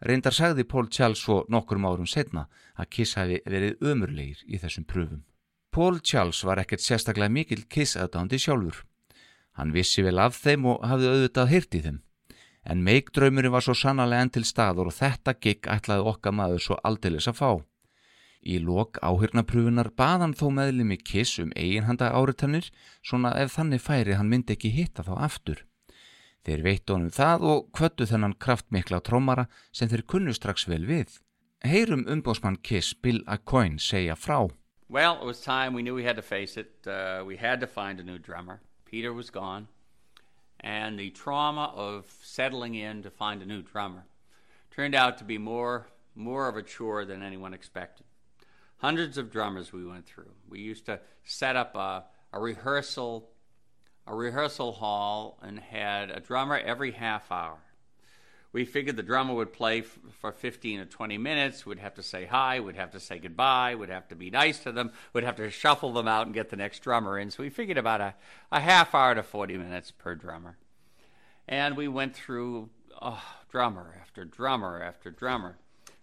[0.00, 4.86] Reyndar sagði Paul Charles svo nokkurum árum setna að Kiss hafi verið ömurlegir í þessum
[4.88, 5.24] pröfum.
[5.70, 8.84] Paul Charles var ekkert sérstaklega mikil Kiss aðdándi sjálfur.
[9.56, 11.98] Hann vissi vel af þeim og hafði auðvitað hýrt í þeim.
[12.64, 16.80] En meikdraumurinn var svo sannarlega enn til staður og þetta gigg ætlaði okkar maður svo
[16.84, 17.50] aldeilis að fá.
[18.40, 22.70] Í lok áhyrnapröfunar baðan þó meðlimi Kiss um eiginhanda áritannir
[23.04, 25.64] svona ef þannig færi hann myndi ekki hitta þá aftur.
[26.48, 29.44] Þeir veittu honum það og kvöttu þennan kraftmikla trómara
[29.76, 31.18] sem þeir kunnu strax vel við.
[31.60, 34.48] Heyrum umbósmann Kiss Bill Acoin segja frá.
[34.88, 35.74] Well, it was time.
[35.74, 36.86] We knew we had to face it.
[36.86, 38.60] Uh, we had to find a new drummer.
[38.86, 39.68] Peter was gone.
[40.58, 44.04] And the trauma of settling in to find a new drummer
[44.70, 48.06] turned out to be more, more of a chore than anyone expected.
[48.80, 50.32] Hundreds of drummers we went through.
[50.48, 53.30] We used to set up a, a rehearsal,
[54.06, 57.58] a rehearsal hall and had a drummer every half hour.
[58.52, 61.64] We figured the drummer would play f- for 15 or 20 minutes.
[61.64, 62.58] We'd have to say hi.
[62.58, 63.76] We'd have to say goodbye.
[63.76, 64.90] We'd have to be nice to them.
[65.12, 67.30] We'd have to shuffle them out and get the next drummer in.
[67.30, 68.14] So we figured about a,
[68.50, 70.56] a half hour to 40 minutes per drummer.
[71.46, 72.70] And we went through
[73.00, 75.58] oh, drummer after drummer after drummer,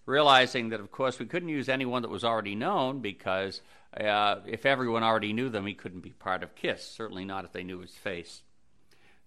[0.08, 3.62] realizing that, of course, we couldn't use anyone that was already known because
[3.96, 7.52] uh, if everyone already knew them, he couldn't be part of KISS, certainly not if
[7.52, 8.42] they knew his face.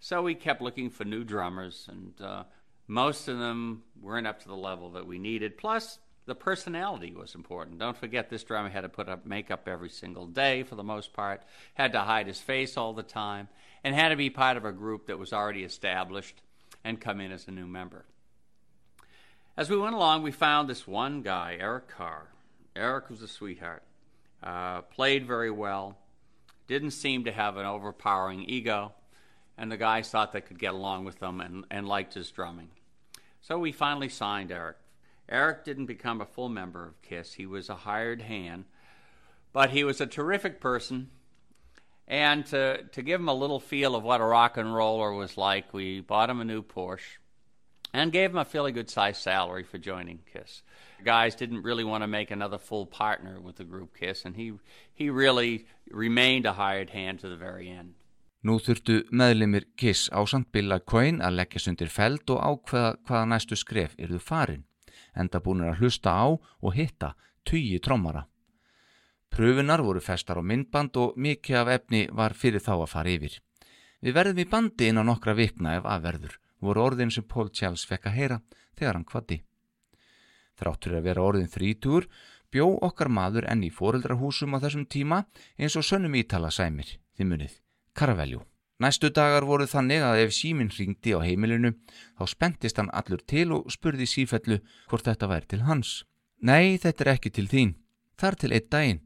[0.01, 2.45] So we kept looking for new drummers, and uh,
[2.89, 5.59] most of them weren't up to the level that we needed.
[5.59, 7.79] Plus, the personality was important.
[7.79, 11.13] Don't forget, this drummer had to put up makeup every single day for the most
[11.13, 11.43] part,
[11.75, 13.49] had to hide his face all the time,
[13.85, 16.41] and had to be part of a group that was already established
[16.85, 18.07] and come in as a new member.
[19.57, 22.29] As we went along, we found this one guy, Eric Carr.
[22.77, 23.83] Eric was a sweetheart,
[24.43, 25.99] uh, played very well,
[26.69, 28.93] didn't seem to have an overpowering ego,
[29.59, 32.69] and the guys thought they could get along with him and, and liked his drumming.
[33.43, 34.77] So we finally signed Eric.
[35.29, 38.67] Eric didn't become a full member of KISS, he was a hired hand,
[39.53, 41.11] but he was a terrific person.
[42.07, 45.37] And to, to give him a little feel of what a rock and roller was
[45.37, 47.19] like, we bought him a new Porsche
[47.93, 50.63] and gave him a fairly good sized salary for joining KISS.
[51.05, 54.53] Guys didn't really want to make another full partner with the group KISS, and he,
[54.93, 57.95] he really remained a hired hand to the very end.
[58.41, 63.59] Nú þurftu meðlimir Kiss ásand Billa Coyne að leggjast undir feld og ákveða hvaða næstu
[63.61, 64.63] skref yrðu farin,
[65.13, 67.13] enda búinir að hlusta á og hitta
[67.45, 68.25] tugi trommara.
[69.29, 73.37] Pröfunar voru festar á myndband og mikið af efni var fyrir þá að fara yfir.
[74.01, 77.87] Við verðum í bandi inn á nokkra vikna ef aðverður, voru orðin sem Paul Charles
[77.89, 78.41] fekk að heyra
[78.79, 79.41] þegar hann kvatti.
[80.61, 82.07] Þráttur að vera orðin þrítúr,
[82.53, 85.25] bjó okkar maður enn í foreldrahúsum á þessum tíma
[85.57, 87.59] eins og sönnum ítala sæmir, þið munið.
[87.97, 88.45] Karaveljú.
[88.81, 91.75] Næstu dagar voru þannig að ef síminn ringdi á heimilinu
[92.17, 94.57] þá spentist hann allur til og spurði sífellu
[94.89, 96.05] hvort þetta væri til hans.
[96.41, 97.75] Nei, þetta er ekki til þín.
[98.17, 99.03] Þar til einn daginn.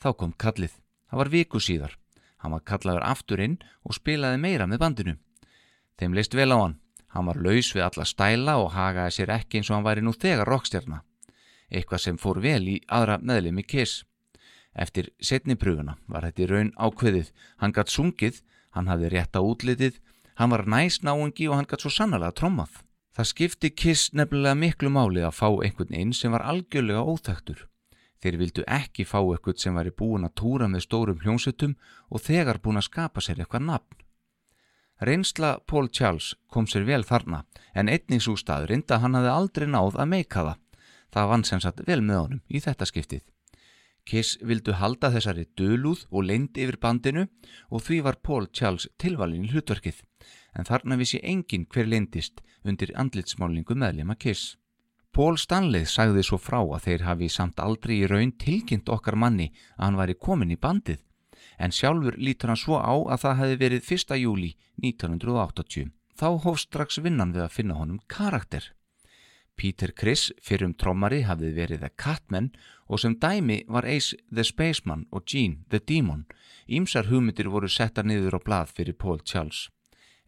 [0.00, 0.72] Þá kom kallið.
[1.12, 1.96] Það var viku síðar.
[2.40, 5.14] Hann var kallaður aftur inn og spilaði meira með bandinu.
[6.00, 6.78] Þeim leist vel á hann.
[7.10, 10.12] Hann var laus við alla stæla og hagaði sér ekki eins og hann væri nú
[10.14, 11.00] þegar rockstjarna.
[11.70, 14.04] Eitthvað sem fór vel í aðra meðlemi Kiss.
[14.74, 17.32] Eftir setni pröfuna var þetta í raun ákveðið.
[17.58, 19.98] Hann gatt sungið, hann hafði rétt á útlitið,
[20.38, 22.78] hann var næst náungi og hann gatt svo sannlega trommað.
[23.16, 27.66] Það skipti Kiss nefnilega miklu máli að fá einhvern inn sem var algjörlega óþægtur.
[28.22, 31.74] Þeir vildu ekki fá einhvern sem væri búin að túra með stórum hljónsutum
[32.10, 33.98] og þegar búin að skapa sér eitthvað nafn.
[35.00, 37.44] Reynsla Paul Charles kom sér vel þarna
[37.74, 40.58] en einnig svo staðrind að hann hafði aldrei náð að meika það.
[41.10, 43.24] Það vann sem sagt vel með honum í þetta skiptið.
[44.04, 47.26] Kiss vildu halda þessari dölúð og leind yfir bandinu
[47.70, 50.04] og því var Paul Charles tilvalin í hlutverkið.
[50.58, 54.56] en þarna vissi engin hver lindist undir andlitsmálingu meðlema Kiss.
[55.14, 59.50] Pól Stanley sagði svo frá að þeir hafi samt aldrei í raun tilkynnt okkar manni
[59.76, 61.00] að hann væri komin í bandið,
[61.60, 64.18] en sjálfur lítur hann svo á að það hefði verið 1.
[64.24, 64.50] júli
[64.80, 65.90] 1980.
[66.16, 68.72] Þá hóf strax vinnan við að finna honum karakter.
[69.60, 72.48] Peter Criss, fyrrum trommari, hafði verið The Catman
[72.88, 76.24] og sem dæmi var Ace the Spaceman og Gene the Demon.
[76.68, 79.68] Ímsar hugmyndir voru settar niður á blað fyrir Paul Charles.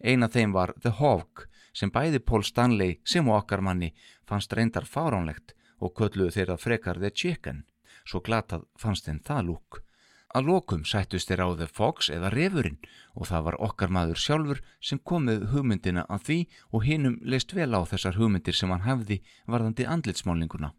[0.04, 3.94] Einn af þeim var The Hawk sem bæði Paul Stanley sem og okkar manni
[4.28, 7.64] fannst reyndar fáránlegt og kölluðu þeirra frekar The Chicken.
[8.04, 9.80] Svo glatað fannst þeim það lúk.
[10.32, 12.78] Að lokum sættust þeir á The Fox eða Refurinn
[13.12, 16.38] og það var okkar maður sjálfur sem komið hugmyndina að því
[16.72, 20.72] og hinnum leist vel á þessar hugmyndir sem hann hefði varðandi andlitsmálinguna.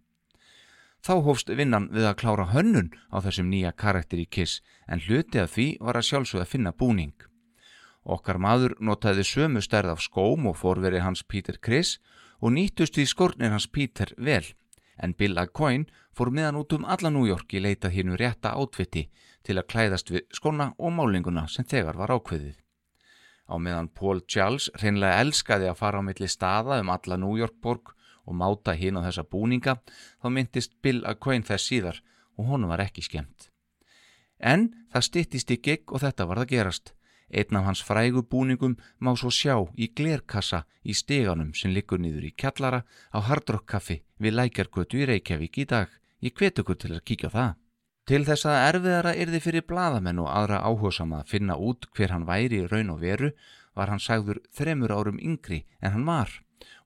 [1.04, 5.42] Þá hófst vinnan við að klára hönnun á þessum nýja karakter í Kiss en hluti
[5.44, 7.14] af því var að sjálfsögða að finna búning.
[8.04, 12.00] Okkar maður notaði sömu stærð af skóm og fórveri hans Peter Criss
[12.42, 14.44] og nýttust því skórnir hans Peter vel,
[14.98, 15.86] en Bill Acoin
[16.16, 19.10] fór meðan út um alla New York í leitað hinnu rétta átvitti
[19.44, 22.56] til að klæðast við skona og málinguna sem þegar var ákveðið.
[23.52, 27.60] Á meðan Paul Charles reynlega elskaði að fara á milli staða um alla New York
[27.62, 29.80] borg og máta hinn á þessa búninga,
[30.24, 32.00] þá myndist Bill Acoin þess síðar
[32.40, 33.50] og honum var ekki skemmt.
[34.40, 36.94] En það styttist í gig og þetta var það gerast.
[37.34, 42.28] Einn af hans frægu búningum má svo sjá í glerkassa í steganum sem liggur niður
[42.30, 45.90] í kjallara á Hardrock kaffi við Lækjargötu í Reykjavík í dag.
[46.22, 47.63] Ég hvet ykkur til að kíkja á það.
[48.04, 52.26] Til þess að erfiðara yrði fyrir bladamenn og aðra áhugasama að finna út hver hann
[52.28, 53.30] væri í raun og veru
[53.80, 56.34] var hann sagður þremur árum yngri en hann var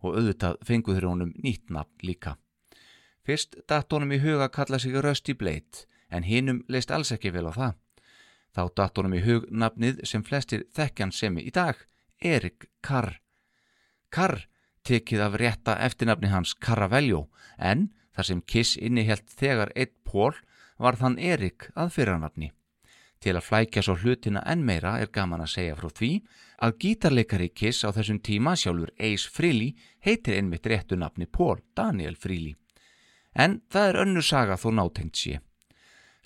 [0.06, 2.36] og auðvitað fenguður honum nýtt nafn líka.
[3.26, 7.34] Fyrst datt honum í huga að kalla sig Rösti Bleit en hinnum leist alls ekki
[7.34, 7.74] vel á það.
[8.54, 11.82] Þá datt honum í hug nafnið sem flestir þekkjan semi í dag,
[12.22, 13.18] Erik Carr.
[14.14, 14.46] Carr
[14.88, 17.26] tekið af rétta eftirnafni hans Carravello
[17.58, 20.38] en þar sem Kiss innihjalt þegar eitt pól
[20.78, 22.52] var þann Erik að fyrranafni.
[23.18, 26.12] Til að flækja svo hlutina enn meira er gaman að segja frá því
[26.62, 29.74] að gítarleikari Kiss á þessum tíma sjálfur Ace Frehley
[30.06, 32.56] heitir einmitt réttu nafni Paul Daniel Frehley.
[33.34, 35.40] En það er önnu saga þó nátengt sé.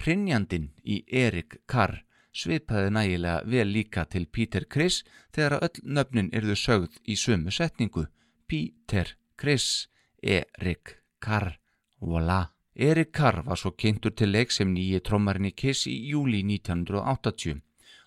[0.04, 2.02] Hrinjandin í Erik Carr
[2.36, 5.04] svipaði nægilega vel líka til Peter Criss
[5.36, 8.08] þegar að öll nöfnin erðu sögð í sömu setningu.
[8.48, 9.88] Peter Criss,
[10.22, 11.56] Erik Carr,
[12.00, 12.50] voilà.
[12.76, 17.60] Erik Carr var svo kynntur til leik sem nýji trommarinn í Kiss í júli 1980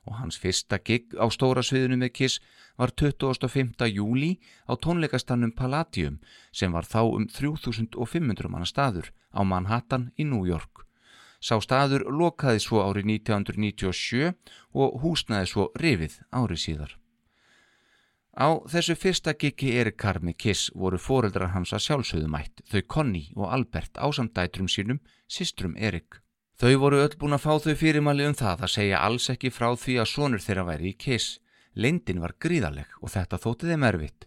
[0.08, 2.40] og hans fyrsta gig á stóra sviðinu með Kiss
[2.80, 3.84] var 25.
[3.92, 6.16] júli á tónleikastannum Palladium
[6.52, 10.88] sem var þá um 3500 manna staður á Manhattan í New York.
[11.44, 14.32] Sá staður lokaði svo árið 1997
[14.72, 16.96] og húsnaði svo rifið árið síðar.
[18.34, 23.52] Á þessu fyrsta gigi Erik með Kiss voru foreldrar hans að sjálfsögðumætt, þau Connie og
[23.52, 26.18] Albert ásamdætrum sínum, sistrum Erik.
[26.58, 29.68] Þau voru öll búin að fá þau fyrirmali um það að segja alls ekki frá
[29.78, 31.38] því að sonur þeirra væri í Kiss.
[31.74, 34.26] Lindin var gríðaleg og þetta þótti þeim erfitt.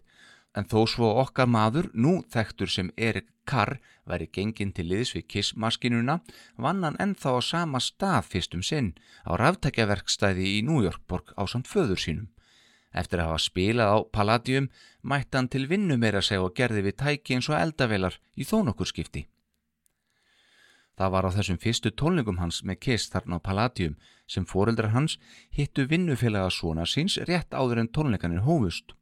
[0.56, 3.76] En þó svo okkar maður, nú þekktur sem Erik Carr,
[4.08, 6.20] væri genginn til liðs við Kiss-maskinuna,
[6.56, 8.94] vann hann ennþá á sama stað fyrstum sinn
[9.28, 12.28] á ráftækjaverkstæði í New York borg á samt föður sínum.
[12.94, 14.68] Eftir að hafa spilað á Palladium
[15.02, 18.88] mætti hann til vinnu meira segja og gerði við tæki eins og eldavelar í þónokkur
[18.88, 19.26] skipti.
[20.98, 25.18] Það var á þessum fyrstu tónlingum hans með Kiss þarna á Palladium sem foreldrar hans
[25.54, 28.97] hittu vinnufélaga svona síns rétt áður en tónleikanir hófust.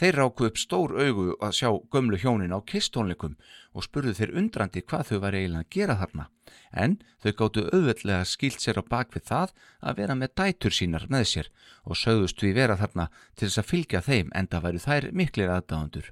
[0.00, 3.36] Þeir ráku upp stór augu að sjá gömlu hjónin á Kiss tónleikum
[3.76, 6.24] og spurðu þeir undrandi hvað þau var eiginlega að gera þarna
[6.72, 11.26] en þau gáttu auðveldlega skilt sér á bakvið það að vera með dætur sínar með
[11.32, 11.52] sér
[11.84, 15.54] og sögðust við vera þarna til þess að fylgja þeim en það væru þær miklir
[15.54, 16.10] aðdáðandur.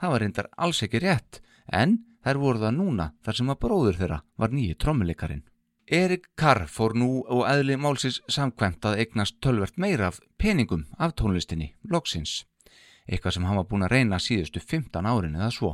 [0.00, 3.98] Það var reyndar alls ekki rétt en þær voru það núna þar sem að bróður
[4.00, 5.44] þeirra var nýju trommuleikarinn.
[5.92, 11.12] Erik Carr fór nú og eðli málsins samkvæmt að eignast tölvert meira af peningum af
[11.18, 12.46] tónlistinni, loksins.
[13.08, 15.72] Eitthvað sem hann var búin að reyna síðustu 15 árin eða svo.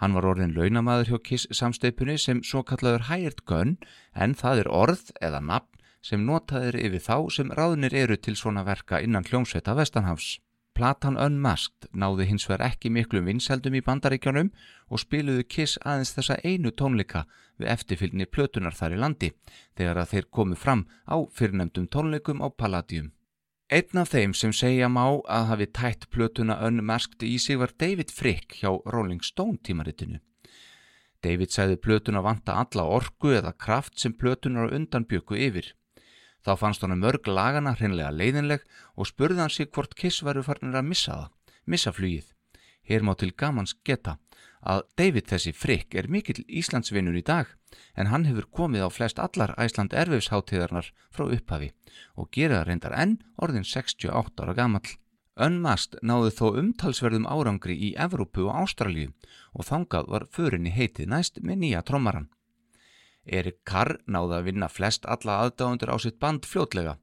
[0.00, 3.76] Hann var orðin launamaður hjá Kiss samsteipunni sem svo kallaður hired gun
[4.14, 8.64] en það er orð eða nafn sem notaðir yfir þá sem ráðnir eru til svona
[8.64, 10.38] verka innan hljómsveita Vestanhafs.
[10.72, 14.48] Platan Unmasked náði hins vegar ekki miklum vinseldum í bandaríkjónum
[14.88, 17.26] og spiluðu Kiss aðeins þessa einu tónleika
[17.60, 19.32] við eftirfylgni plötunar þar í landi
[19.76, 23.12] þegar að þeir komu fram á fyrrnemdum tónleikum á Palladium.
[23.70, 28.10] Einn af þeim sem segja má að hafi tætt plötuna Unmasked í sig var David
[28.10, 30.18] Frick hjá Rolling Stone tímaritinu.
[31.22, 35.68] David segði plötuna vanta alla orku eða kraft sem plötunar undan bjöku yfir.
[36.42, 38.66] Þá fannst honum mörg lagana hreinlega leiðinleg
[38.96, 41.30] og spurði hann sig hvort Kiss væru farnir að missa það,
[41.70, 42.26] missa flugið.
[42.90, 44.16] Hér má til gamans geta
[44.66, 47.54] að David þessi frikk er mikill Íslandsvinnur í dag
[47.96, 51.70] en hann hefur komið á flest allar Æsland erfifsháttíðarnar frá upphafi
[52.16, 54.96] og gera reyndar enn orðin 68 ára gamall.
[55.40, 59.12] Unmast náðu þó umtalsverðum árangri í Evrópu og Ástralíu
[59.54, 62.28] og þangað var förinni heitið næst með nýja trommaran.
[63.24, 66.98] Erik Carr náði að vinna flest alla aðdáðundur á sitt band fljótlega.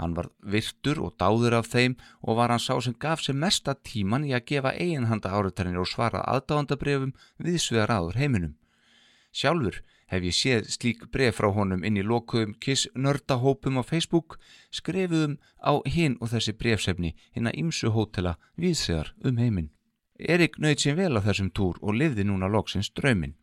[0.00, 1.94] Hann var virtur og dáður af þeim
[2.24, 5.88] og var hann sá sem gaf sér mesta tíman í að gefa eiginhanda áriðtænir og
[5.88, 8.54] svara aðdáðandabrefum við svegar áður heiminum.
[9.32, 9.82] Sjálfur
[10.12, 14.36] hef ég séð slík bref frá honum inn í lokuðum kiss nördahópum á Facebook,
[14.70, 19.70] skrefuðum á hinn og þessi brefsefni hinn að ymsu hótela viðsegar um heiminn.
[20.20, 23.38] Erik nöyð sér vel á þessum túr og lifði núna loksins drauminn.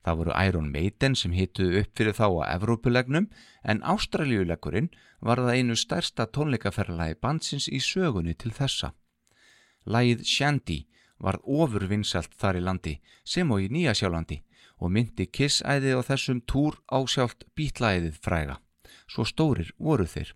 [0.00, 3.26] Það voru Iron Maiden sem hituðu upp fyrir þá á Evrópulegnum
[3.68, 4.88] en Ástraljulegurinn
[5.20, 8.94] var það einu stærsta tónleikaferðalagi bandsins í sögunni til þessa.
[9.84, 10.78] Lægið Shandy
[11.20, 14.40] varð ofurvinsalt þar í landi sem og í Nýja sjálflandi
[14.80, 18.58] og myndi kissæði á þessum túr á sjálft bítlæðið fræga.
[19.06, 20.34] Svo stórir voru þeir.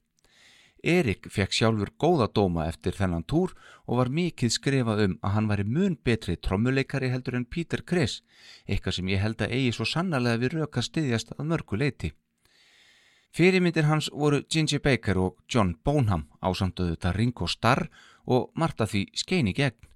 [0.84, 3.54] Erik fekk sjálfur góða dóma eftir þennan túr
[3.88, 8.20] og var mikið skrifað um að hann væri mun betri trommuleikari heldur en Peter Criss,
[8.68, 12.12] eitthvað sem ég held að eigi svo sannarlega við röka styðjast að mörgu leiti.
[13.34, 17.88] Fyrirmyndir hans voru Ginger Baker og John Bonham ásamtöðu þetta Ringo Starr
[18.28, 19.88] og Marta því skeini gegn.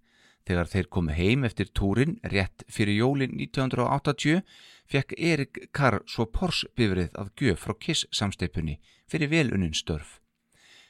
[0.49, 4.38] Þegar þeir komu heim eftir túrin rétt fyrir jólin 1980
[4.88, 8.78] fekk Erik Carr svo Porsche bifrið að gjöf frá Kiss samsteipunni
[9.12, 10.22] fyrir velunin störf.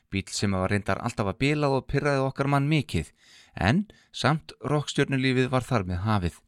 [0.09, 3.11] Bíl sem var reyndar alltaf að bilað og pyrraði okkar mann mikið,
[3.59, 3.83] en
[4.15, 6.39] samt rockstjörnulífið var þar með hafið.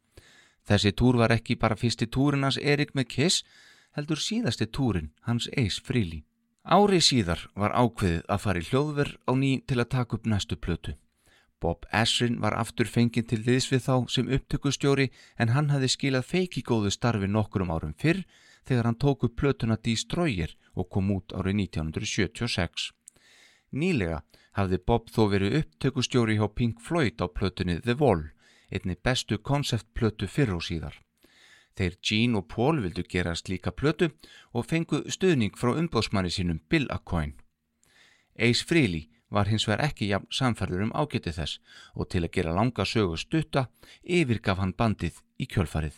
[0.65, 3.43] Þessi túr var ekki bara fyrsti túrin hans Erik með Kiss,
[3.91, 6.23] heldur síðasti túrin hans Ace Frehley.
[6.63, 10.55] Ári síðar var ákveðið að fara í hljóðver á ný til að taka upp næstu
[10.55, 10.95] plötu.
[11.61, 16.29] Bob Esrin var aftur fenginn til liðs við þá sem upptökustjóri en hann hafði skilað
[16.31, 18.23] feiki góðu starfi nokkrum árum fyrr
[18.65, 22.89] þegar hann tók upp plötuna Destroyer og kom út árið 1976.
[23.71, 24.23] Nýlega
[24.57, 28.25] hafði Bob þó verið upptökustjóri hjá Pink Floyd á plötunni The Wall,
[28.73, 30.97] einni bestu konceptplötu fyrr og síðar.
[31.77, 34.11] Þeir Gene og Paul vildu gera slíka plötu
[34.51, 37.37] og fengu stuðning frá umbóðsmanni sínum Bill Aucoin.
[38.35, 41.59] Ace Frehley var hins vegar ekki jafn samferður um ágæti þess
[41.95, 43.67] og til að gera langa sögu stutta
[44.03, 45.95] yfirgaf hann bandið í kjölfarið.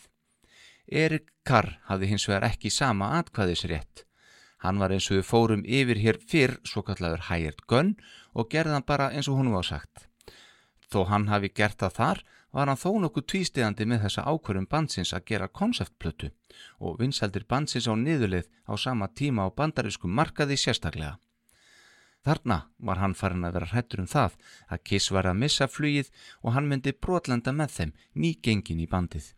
[0.87, 4.05] Erik Carr hafði hins vegar ekki sama atkvæðisrétt.
[4.63, 7.95] Hann var eins og við fórum yfir hér fyrr svo kallaður Hired Gun
[8.33, 10.07] og gerði hann bara eins og hún var sagt.
[10.91, 12.23] Þó hann hafi gert það þar
[12.53, 16.29] var hann þó nokkuð tvístegandi með þessa ákvörum bandsins að gera konceptplötu
[16.79, 21.17] og vinsaldir bandsins á niðurlið á sama tíma á bandarískum markaði sérstaklega.
[22.23, 24.35] Þarna var hann farin að vera hrættur um það
[24.71, 26.11] að Kiss var að missa flugið
[26.41, 29.33] og hann myndi brotlenda með þeim nýgengin í bandið.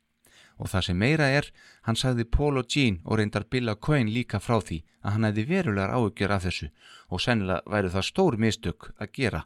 [0.61, 1.47] Og það sem meira er,
[1.83, 5.45] hann sagði Paul og Gene og reyndar Bill Aucoin líka frá því að hann hefði
[5.49, 6.69] verulegar áhugjur af þessu
[7.09, 9.41] og sennilega væri það stór mistök að gera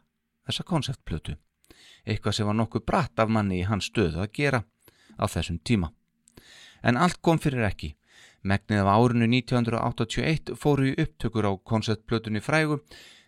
[0.46, 1.36] þessa konceptplötu.
[2.04, 4.62] Eitthvað sem var nokkuð bratt af manni í hans stöðu að gera
[5.16, 5.90] á þessum tíma.
[6.82, 7.94] En allt kom fyrir ekki.
[8.40, 12.78] Megnið af árinu 1981 fóru í upptökur á konceptplötunni frægu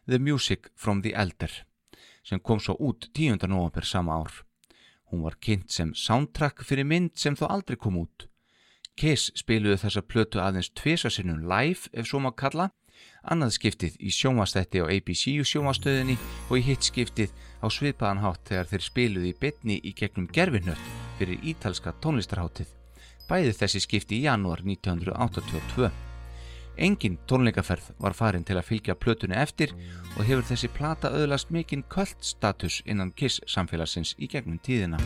[0.07, 1.51] The Music from the Elder
[2.23, 3.47] sem kom svo út 10.
[3.47, 4.45] november sama ár.
[5.11, 8.27] Hún var kynnt sem soundtrack fyrir mynd sem þó aldrei kom út.
[8.99, 12.71] Kiss spiluðu þessa plötu aðeins tvisasinnum live ef svo má kalla,
[13.23, 16.19] annað skiptið í sjónvastætti á ABC sjónvastöðinni
[16.51, 20.89] og í hitt skiptið á svipaðan hátt þegar þeir spiluðu í betni í gegnum gerfinött
[21.19, 22.71] fyrir ítalska tónlistarháttið.
[23.31, 26.12] Bæði þessi skipti í janúar 1982.
[26.77, 29.75] Engin tónleikaferð var farin til að fylgja plötunni eftir
[30.17, 35.01] og hefur þessi plata öðlast mikinn kvöld status innan Kiss samfélagsins í gegnum tíðina.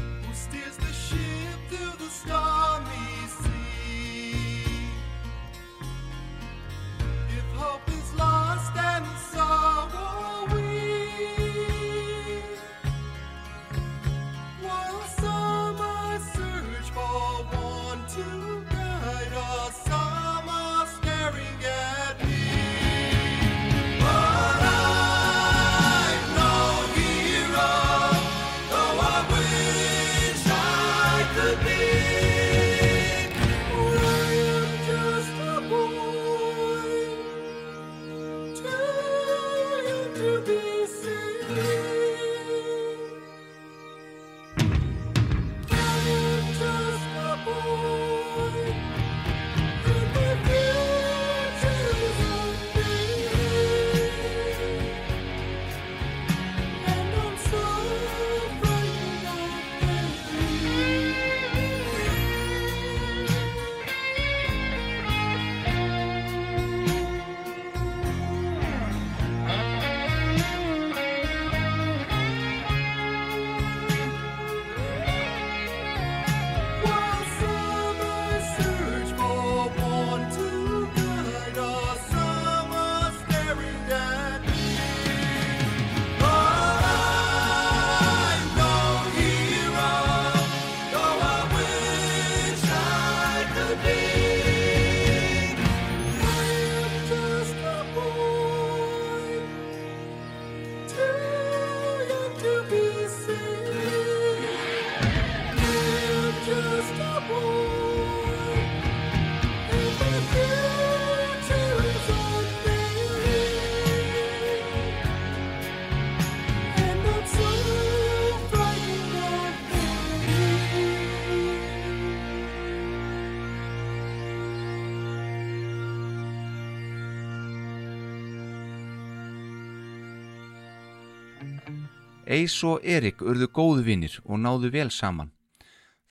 [132.37, 135.33] Ace og Erik urðu góðu vinnir og náðu vel saman.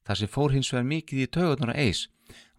[0.05, 2.11] Það sem fór hins vegar mikið í taugunar að Ace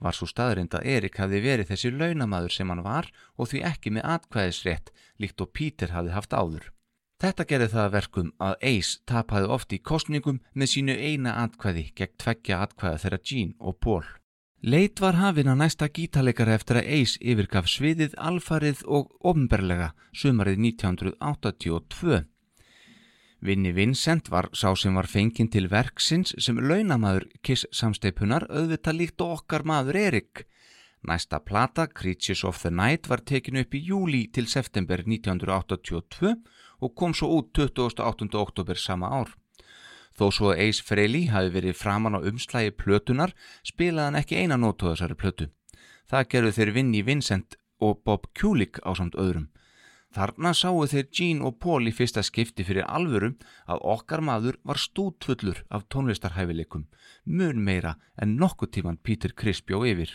[0.02, 3.92] var svo staðrind að Erik hafði verið þessi launamaður sem hann var og því ekki
[3.96, 4.92] með atkvæðisrétt
[5.22, 6.66] líkt og Peter hafði haft áður.
[7.16, 11.86] Þetta gerði það að verkum að Ace tapaði oft í kostningum með sínu eina atkvæði
[11.96, 14.04] gegn tveggja atkvæða þeirra Jean og Paul.
[14.66, 20.60] Leit var hafin að næsta gítarleikara eftir að Ace yfirgaf sviðið alfarið og ofnberlega sumarið
[20.66, 22.24] 1982.
[23.46, 29.22] Vinni Vincent var sá sem var fenginn til verksins sem launamaður Kiss samsteipunar auðvitað líkt
[29.22, 30.42] okkar maður Erik.
[31.06, 36.32] Næsta plata, Creatures of the Night, var tekin upp í júli til september 1982
[36.82, 38.34] og kom svo út 28.
[38.34, 39.30] oktober sama ár.
[40.18, 44.58] Þó svo að Ace Frehley hafi verið framann á umslægi plötunar spilaði hann ekki eina
[44.58, 45.50] nótu á þessari plötu.
[46.10, 49.52] Það gerðu þeir Vinni Vincent og Bob Kulik á samt öðrum.
[50.16, 53.34] Þarna sáu þeir Gene og Paul í fyrsta skipti fyrir alvöru
[53.68, 56.86] að okkar maður var stútfullur af tónlistarhæfileikum,
[57.26, 60.14] mun meira en nokkuð tíman Peter Criss bjó yfir.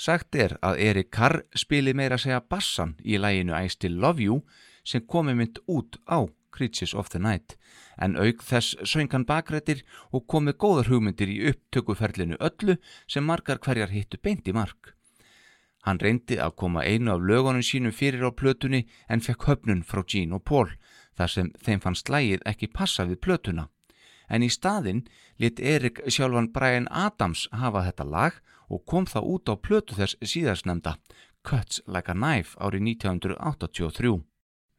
[0.00, 4.40] Sagt er að Erik Carr spili meira segja bassan í læginu I Still Love You
[4.82, 7.58] sem komi mynd út á Creatures of the Night
[8.00, 13.92] en auk þess söngan bakrættir og komi góðar hugmyndir í upptökuferlinu öllu sem margar hverjar
[13.92, 14.96] hittu beint í mark.
[15.82, 20.02] Hann reyndi að koma einu af lögunum sínum fyrir á plötunni en fekk höfnun frá
[20.06, 20.70] Gene og Paul
[21.18, 23.68] þar sem þeim fannst lægið ekki passa við plötuna.
[24.30, 25.04] En í staðinn
[25.42, 28.38] lit Erik sjálfan Brian Adams hafa þetta lag
[28.72, 30.96] og kom það út á plötu þess síðarsnemda
[31.42, 34.22] Cuts Like a Knife árið 1983.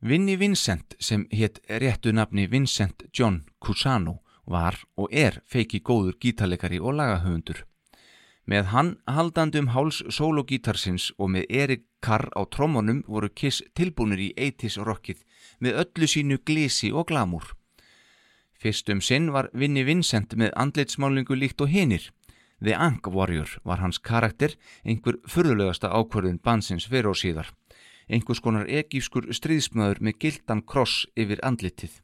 [0.04, 6.80] Vinni Vincent sem hétt réttu nafni Vincent John Cusano var og er feiki góður gítarleikari
[6.80, 7.64] og lagahöfundur.
[8.45, 14.19] Með hann haldandi um háls sólogítarsins og með Erik Carr á trommunum voru Kiss tilbúinir
[14.19, 15.23] í 80s rockið
[15.63, 17.53] með öllu sínu glisi og glamúr.
[18.59, 22.11] Fyrst um sinn var Vinni Vincent með andleitsmálingu líkt og hinir.
[22.63, 27.49] The Ankh Warrior var hans karakter, einhver fyrðulegasta ákvörðin bansins fyrir og síðar.
[28.07, 32.01] Einhvers konar egífskur stríðsmöður með gildan kross yfir andlitið.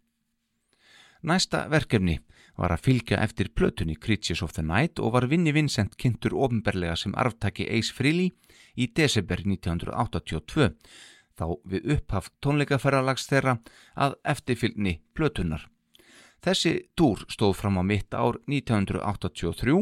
[1.23, 2.19] Næsta verkefni
[2.60, 6.97] var að fylgja eftir plötunni Creatures of the Night og var Vinni Vincent kynntur ofnberlega
[6.99, 8.34] sem arftaki Ace Frehley
[8.76, 10.70] í desember 1982,
[11.39, 13.60] þá við upphaf tónleikaferralags þeirra
[13.95, 15.68] að eftirfylgni plötunar.
[16.43, 19.76] Þessi túr stóð fram á mitt ár 1983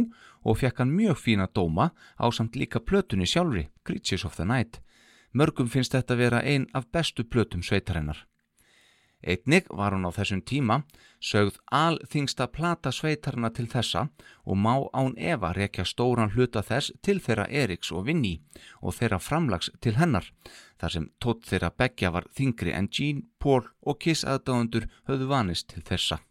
[0.47, 4.81] og fekk hann mjög fína dóma á samt líka plötunni sjálfri, Creatures of the Night.
[5.33, 8.25] Mörgum finnst þetta vera ein af bestu plötum sveitarinnar.
[9.25, 10.83] Einnig var hún á þessum tíma
[11.17, 14.03] sögð alþingsta plata sveitarna til þessa
[14.45, 18.35] og má án Eva rekja stóran hluta þess til þeirra Eriks og Vinni
[18.81, 20.29] og þeirra framlags til hennar
[20.77, 25.73] þar sem tótt þeirra begja var þingri en Gene, Paul og Kiss aðdáðundur höfðu vanist
[25.73, 26.21] til þessa.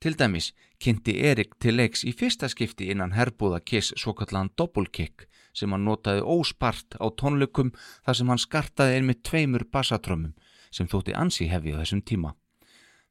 [0.00, 5.28] Til dæmis kynnti Erik til leiks í fyrsta skipti innan herbúða Kiss svo kallan doppelkick
[5.52, 7.74] sem hann notaði óspart á tónleikum
[8.06, 10.32] þar sem hann skartaði einmitt tveimur bassatrömmum
[10.70, 12.34] sem þótti ansi hefði á þessum tíma.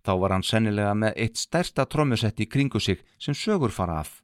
[0.05, 4.21] Þá var hann sennilega með eitt stærsta trommusett í kringu sig sem sögur fara af.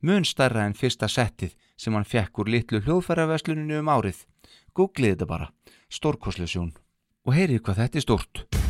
[0.00, 4.22] Mun stærra en fyrsta settið sem hann fekk úr litlu hljóðfæravesluninu um árið.
[4.76, 5.50] Googlið þetta bara,
[5.90, 6.76] stórkoslusjón.
[7.26, 8.65] Og heyrið hvað þetta er stórt.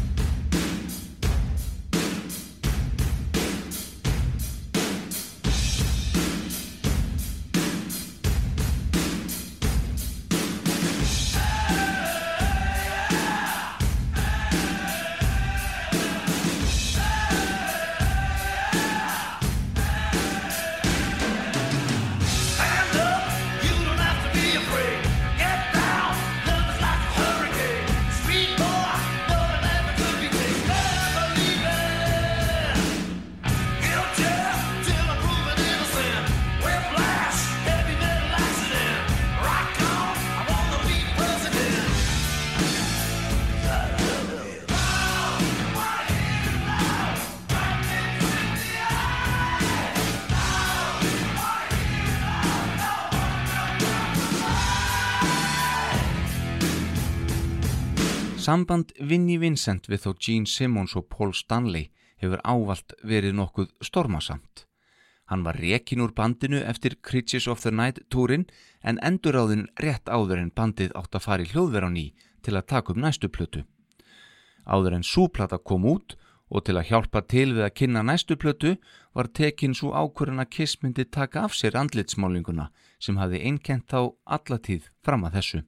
[59.46, 64.64] Vincent við þó Gene Simmons og Paul Stanley hefur ávalt verið nokkuð stormasamt.
[65.30, 68.46] Hann var rekin úr bandinu eftir Creatures of the Night túrin
[68.82, 72.06] en enduráðin rétt áður en bandið átt að fara í hljóðver á ný
[72.46, 73.64] til að taka upp næstu plötu.
[74.66, 76.16] Áður en súplata kom út
[76.50, 78.76] og til að hjálpa til við að kynna næstu plötu
[79.14, 84.14] var tekin svo ákvörðan að Kiss myndi taka af sér andlitsmálinguna sem hafði einkent þá
[84.24, 85.66] allatíð fram að þessu.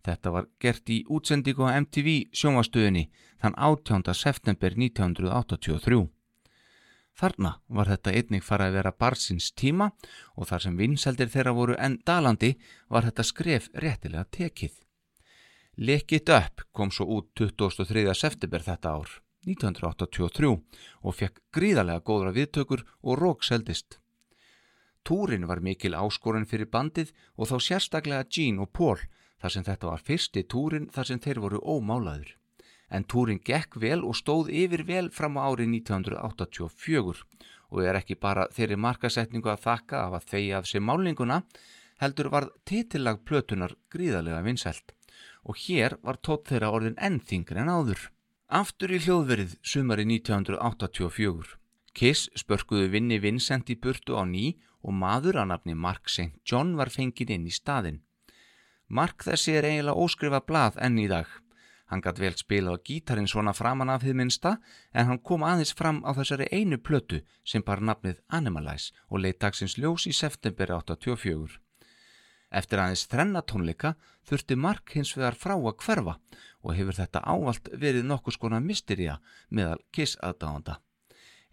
[0.00, 3.10] Þetta var gert í útsendingu á MTV sjónvastöðinni
[3.42, 4.14] þann 18.
[4.16, 6.08] september 1983.
[7.20, 9.90] Þarna var þetta einnig farið að vera barsins tíma
[10.36, 12.54] og þar sem vinseldir þeirra voru enn dalandi
[12.88, 14.78] var þetta skref réttilega tekið.
[15.76, 18.06] Lick It Up kom svo út 23.
[18.14, 19.10] september þetta ár,
[19.44, 20.50] 1983
[21.04, 23.98] og fekk gríðarlega góðra viðtökur og rók seldist.
[25.04, 29.00] Túrin var mikil áskorun fyrir bandið og þá sérstaklega Gene og Paul
[29.40, 32.36] þar sem þetta var fyrsti túrin þar sem þeir voru ómálaður.
[32.90, 37.24] En túrin gekk vel og stóð yfir vel fram á árið 1984
[37.70, 41.42] og er ekki bara þeirri markasetningu að þakka af að þegja af sér málinguna,
[42.02, 44.96] heldur varð titillag plötunar gríðarlega vinsælt
[45.44, 48.10] og hér var tótt þeirra orðin enn þingri en áður.
[48.50, 51.56] Aftur í hljóðverið sumari 1984.
[51.94, 56.34] Kiss spörkuðu vinni Vincent í burtu á ný og maður að nafni Mark St.
[56.46, 58.00] John var fengið inn í staðin.
[58.90, 61.28] Mark þessi er eiginlega óskrifa blað enn í dag.
[61.90, 64.56] Hann gætt vel spila á gítarin svona framan af þið minsta
[64.90, 69.40] en hann kom aðeins fram á þessari einu plötu sem bar nafnið Animalize og leitt
[69.42, 71.58] dagsins ljós í september 84.
[72.50, 73.94] Eftir aðeins þrenna tónleika
[74.26, 76.18] þurfti Mark hins vegar frá að hverfa
[76.62, 79.20] og hefur þetta ávalt verið nokkus konar mysteria
[79.50, 80.80] meðal Kiss aðdáðanda.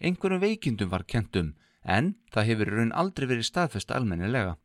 [0.01, 1.53] Einhverjum veikindum var kentum
[1.85, 4.57] en það hefur raun aldrei verið staðfest almennilega.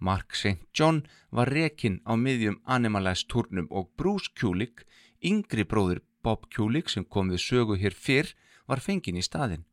[0.00, 0.64] Mark St.
[0.74, 4.86] John var rekinn á miðjum Animalize turnum og Bruce Kulick,
[5.20, 8.32] yngri bróður Bob Kulick sem kom við sögu hér fyrr,
[8.66, 9.66] var fenginn í staðin.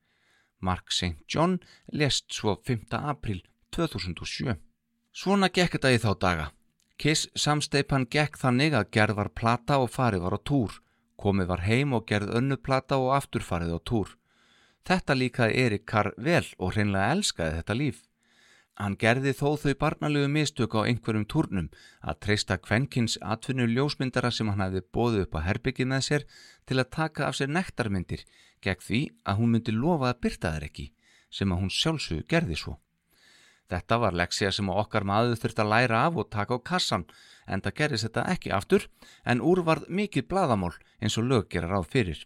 [0.59, 1.23] Mark St.
[1.27, 1.59] John
[1.93, 2.91] lest svo 5.
[2.91, 4.57] april 2007.
[5.13, 6.47] Svona gekk þetta í þá daga.
[6.97, 10.79] Kiss samsteipan gekk þannig að gerð var plata og farið var á túr.
[11.17, 14.09] Komið var heim og gerð önnu plata og aftur farið á túr.
[14.87, 18.06] Þetta líkaði Erik Carr vel og hreinlega elskaði þetta líf.
[18.77, 21.69] Hann gerði þó þau barnalegu mistök á einhverjum túrnum
[22.05, 26.25] að treysta kvenkins atvinnu ljósmyndara sem hann hefði bóðið upp á herbyggið með sér
[26.69, 28.27] til að taka af sér nektarmyndir
[28.61, 30.91] gegn því að hún myndi lofa að byrta þær ekki,
[31.33, 32.77] sem að hún sjálfsög gerði svo.
[33.67, 37.09] Þetta var leksija sem okkar maður þurfti að læra af og taka á kassan,
[37.49, 38.87] en það gerðist þetta ekki aftur,
[39.25, 42.21] en úr varð mikið bladamál eins og lög gera ráð fyrir.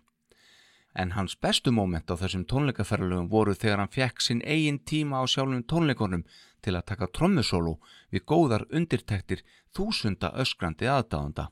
[0.93, 5.25] En hans bestu móment á þessum tónleikaferðalögum voru þegar hann fekk sinn eigin tíma á
[5.27, 6.25] sjálfum tónleikonum
[6.61, 7.77] til að taka trommusólu
[8.11, 11.47] við góðar undirtektir þúsunda öskrandi aðdáðanda.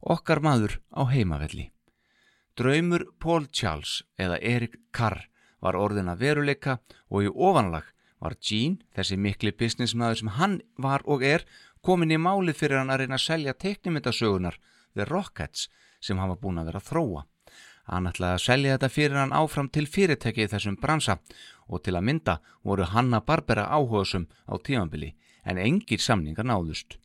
[0.00, 1.70] Okkar maður á heimavelli.
[2.56, 5.26] Draumur Paul Charles eða Erik Carr
[5.60, 7.90] var orðin að veruleika og í ofanlag
[8.20, 11.44] var Gene, þessi mikli businessmaður sem hann var og er,
[11.80, 14.58] komin í málið fyrir hann að reyna að selja teiknimyndasögunar
[14.94, 15.68] The Rockets
[16.00, 17.22] sem hann var búin að vera að þróa.
[17.88, 21.18] Hann ætlaði að selja þetta fyrir hann áfram til fyrirtæki í þessum bransa
[21.68, 25.14] og til að mynda voru Hanna Barbera áhugasum á tímanbili
[25.44, 26.98] en engir samningar náðust.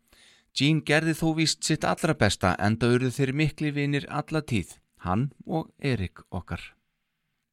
[0.56, 5.32] Gene gerði þó víst sitt allra besta enda urðu þeir mikli vinir alla tíð, hann
[5.46, 6.62] og Erik okkar.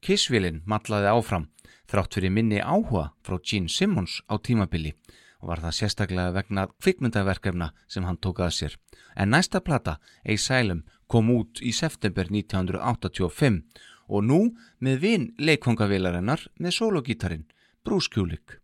[0.02, 1.48] Kissvilin matlaði áfram
[1.90, 4.94] þrátt fyrir minni áhuga frá Gene Simmons á tímabili
[5.42, 8.76] og var það sérstaklega vegna kvikmyndaverkefna sem hann tók að sér.
[9.18, 13.60] En næsta plata, Asylum, kom út í september 1985
[14.08, 14.40] og nú
[14.80, 17.44] með vinn leikfangavilarinnar með sologítarin,
[17.84, 18.60] Kulick.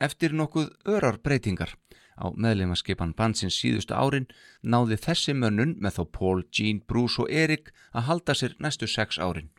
[0.00, 1.74] Eftir nokkuð örar breytingar
[2.16, 4.28] á meðleimaskipan bansins síðustu árin
[4.62, 9.18] náði þessi mönnun með þó Paul, Gene, Bruce og Erik að halda sér næstu sex
[9.18, 9.50] árin.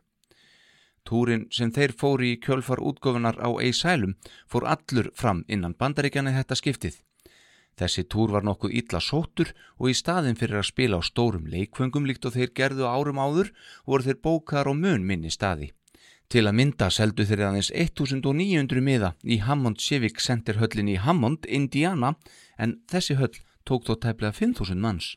[1.07, 4.17] Túrin sem þeir fóri í kjölfar útgöfunar á Asylum
[4.49, 6.97] fór allur fram innan bandaríkjana þetta skiptið.
[7.77, 12.07] Þessi túr var nokkuð illa sóttur og í staðin fyrir að spila á stórum leikfengum
[12.09, 13.51] líkt og þeir gerðu árum áður
[13.85, 15.71] voru þeir bókar á mun minni staði.
[16.27, 21.45] Til að mynda seldu þeir aðeins 1900 miða í Hammond Civic Center höllin í Hammond,
[21.47, 22.15] Indiana
[22.57, 25.13] en þessi höll tók þó tæplega 5000 manns.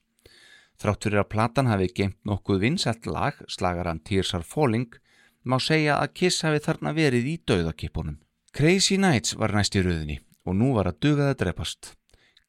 [0.80, 4.92] Þrátt fyrir að platan hafi geimt nokkuð vinsætt lag, slagaran Tears Are Falling,
[5.44, 8.20] má segja að Kiss hafi þarna verið í dauðakipunum.
[8.52, 11.96] Crazy Nights var næst í rauðinni og nú var að dugað að drepast.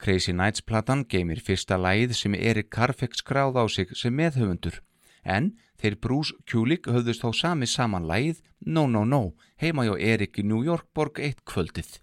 [0.01, 4.79] Crazy Nights platan geymir fyrsta lægið sem Erik Carfex skráð á sig sem meðhöfundur
[5.23, 9.21] en þeir Bruce Kulick höfðust þá sami saman lægið No No No
[9.61, 11.99] heima hjá Erik í New York borg eitt kvöldið.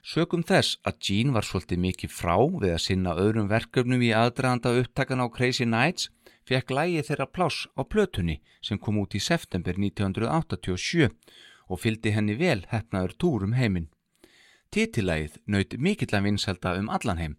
[0.00, 4.72] Sökum þess að Gene var svolítið mikið frá við að sinna öðrum verkefnum í aðdraðanda
[4.80, 6.08] upptakan á Crazy Nights
[6.48, 11.12] fekk lægið þeirra pláss á plötunni sem kom út í september 1987
[11.68, 13.90] og fylgdi henni vel hefnaður túrum heiminn.
[14.68, 17.34] Titilægið naut mikill að vinselda um allan heim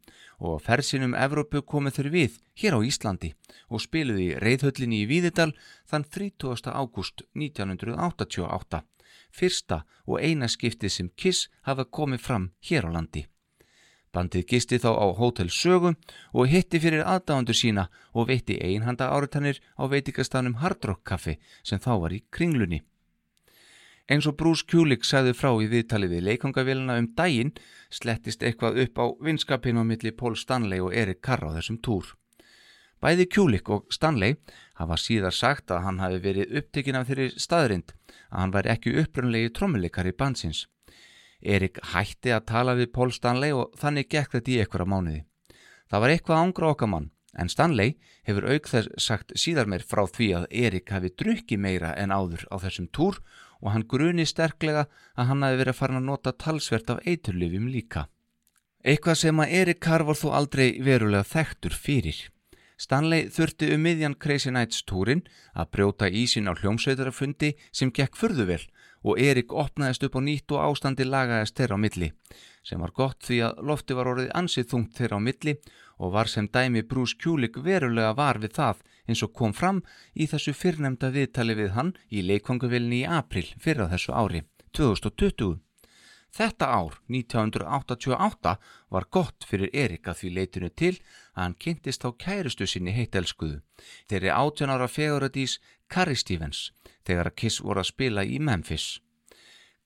[0.49, 3.30] og fersinum Evrópu komið þeir við hér á Íslandi
[3.69, 5.51] og spiluði reyðhöllinni í Víðidal
[5.91, 6.73] þann 30.
[6.73, 8.82] ágúst 1988,
[9.30, 13.27] fyrsta og eina skiptið sem Kiss hafa komið fram hér á landi.
[14.09, 15.93] Bandið gisti þá á Hótel Sögu
[16.34, 21.77] og hitti fyrir aðdáðandur sína og veitti einhanda áritanir á veitingastanum Hard Rock Café sem
[21.77, 22.82] þá var í kringlunni.
[24.10, 27.51] Eins og Bruce Kulik sagði frá í viðtali við leikangavélina um daginn
[27.93, 32.16] slettist eitthvað upp á vinskapin á milli Paul Stanley og Erik Carr á þessum túr.
[32.99, 34.39] Bæði Kulik og Stanley
[34.82, 37.93] hafa síðar sagt að hann hafi verið upptekinn af þeirri staðrind
[38.32, 40.66] að hann væri ekki upprunlegi trommuleikari bansins.
[41.39, 45.22] Erik hætti að tala við Paul Stanley og þannig gekk þetta í einhverja mánuði.
[45.89, 47.93] Það var eitthvað ángra okkar mann, en Stanley
[48.26, 52.43] hefur auk þess sagt síðar meir frá því að Erik hafi drukki meira en áður
[52.49, 54.86] á þessum túr og hann gruni sterklega
[55.20, 58.07] að hann hafi verið farin að nota talsvert af eiturlifjum líka.
[58.86, 62.20] Eitthvað sem að Erik Carr var þó aldrei verulega þekktur fyrir.
[62.80, 68.62] Stanley þurfti um miðjan Crazy Nights túrin að brjóta ísin á hljómsveitarafundi sem gekk furðuvel
[69.03, 72.14] og Erik opnaðist upp á nýtt og ástandi lagaðist þeirra á milli
[72.64, 75.55] sem var gott því að lofti var orðið ansið þungt þeirra á milli
[75.99, 79.82] og var sem dæmi Bruce Kulik verulega var við það eins og kom fram
[80.14, 84.43] í þessu fyrrnemda viðtali við hann í leikvanguvilni í april fyrra þessu ári,
[84.78, 85.57] 2020.
[86.30, 88.55] Þetta ár, 1988,
[88.93, 90.93] var gott fyrir Erik að því leitinu til
[91.34, 93.64] að hann kynntist á kærustu sinni heitelskuðu.
[94.05, 95.57] Þeir eru 18 ára feguradís
[95.89, 96.70] Carrie Stevens
[97.07, 98.99] þegar að Kiss voru að spila í Memphis.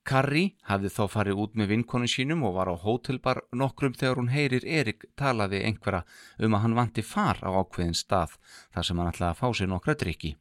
[0.04, 4.32] Carrie hafði þá farið út með vinkonu sínum og var á hótelbar nokkrum þegar hún
[4.34, 6.04] heyrir Erik talaði einhverja
[6.44, 8.36] um að hann vanti far á ákveðin stað
[8.76, 10.34] þar sem hann ætlaði að fá sér nokkra drikki.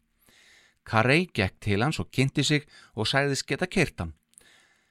[0.83, 2.67] Carrie gekk til hans og kynnti sig
[2.99, 4.17] og sæðis geta kert hann.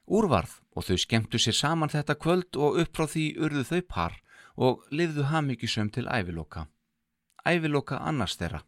[0.08, 4.18] Úrvarð og þau skemmtu sér saman þetta kvöld og upp frá því urðu þau par
[4.56, 6.66] og lifðu hamíkisum til æviloka.
[7.44, 8.64] Æviloka annars þeirra.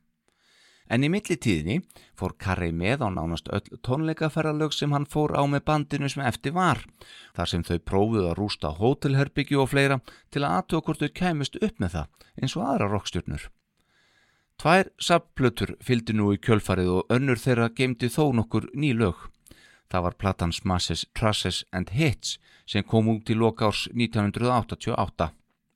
[0.93, 1.79] En í millitíðinni
[2.19, 6.53] fór Karri með á nánast öll tónleikaferðalög sem hann fór á með bandinu sem eftir
[6.53, 6.83] var,
[7.33, 11.97] þar sem þau prófuðu að rústa hótelherbyggju og fleira til að þau kæmust upp með
[11.97, 13.49] það eins og aðra rockstjörnur.
[14.61, 19.17] Tvær sapplötur fylgdi nú í kjölfarið og önnur þeirra geimdi þó nokkur ný lög.
[19.91, 25.33] Það var platan Smashes, Trusses and Hits sem kom út í lokárs 1988.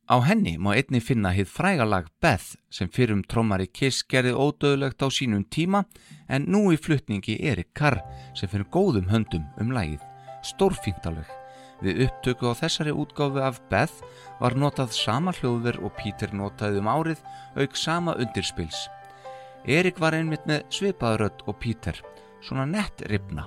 [0.09, 5.09] Á henni má einni finna hitt frægalag Beth sem fyrrum trommari Kiss gerði ódöðlegt á
[5.13, 5.83] sínum tíma
[6.33, 8.01] en nú í flutningi Erik Carr
[8.33, 10.01] sem fyrir góðum höndum um lagið.
[10.41, 11.29] Stórfíntaleg.
[11.85, 14.01] Við upptöku á þessari útgáfi af Beth
[14.41, 17.21] var notað sama hljóðver og Peter notaði um árið
[17.61, 18.87] auk sama undirspils.
[19.69, 22.01] Erik var einmitt með svipaðrödd og Peter,
[22.41, 23.45] svona nett ripna.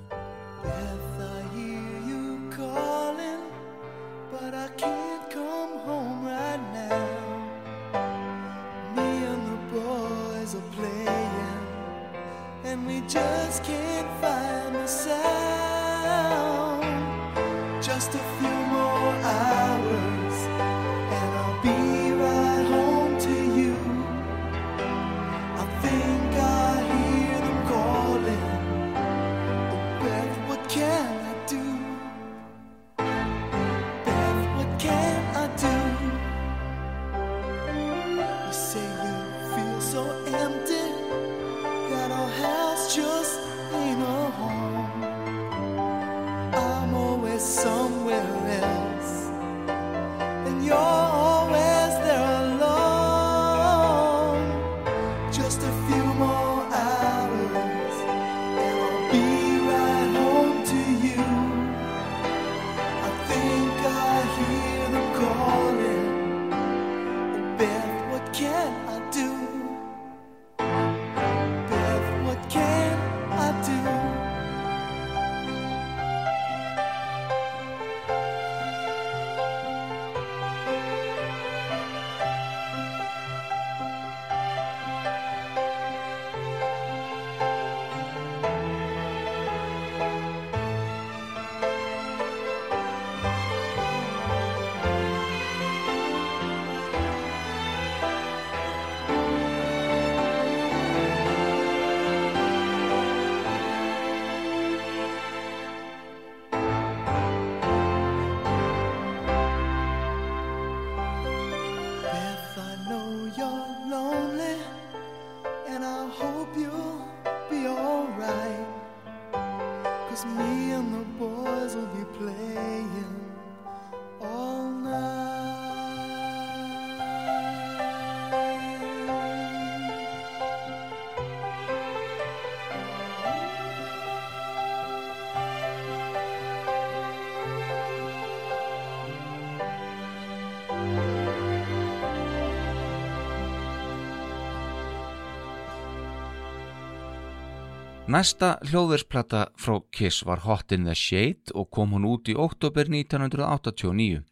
[148.09, 152.89] Næsta hljóðversplata frá Kiss var Hot in the Shade og kom hún út í oktober
[152.89, 154.23] 1989.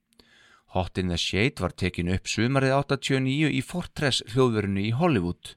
[0.74, 5.54] Hot in the Shade var tekin upp sumarið 89 í Fortress hljóðverinu í Hollywood.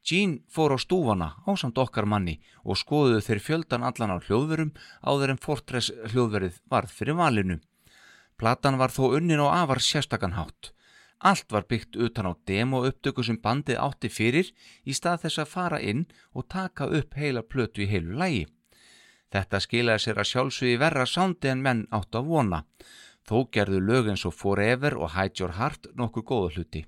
[0.00, 4.72] Gene fór á stúfana á samt okkar manni og skoðuðu þeir fjöldan allan á hljóðverum
[5.04, 7.60] áður en Fortress hljóðverið varð fyrir valinu.
[8.40, 10.72] Platan var þó unnin á afar sérstakanhátt.
[11.22, 14.48] Allt var byggt utan á demo upptöku sem bandið átti fyrir
[14.82, 18.48] í stað þess að fara inn og taka upp heila plötu í heilu lægi.
[19.32, 22.64] Þetta skilaði sér að sjálfsögði verra sándi en menn átt að vona.
[23.22, 26.82] Þó gerðu lög eins og Forever og Hide Your Heart nokkur góða hluti.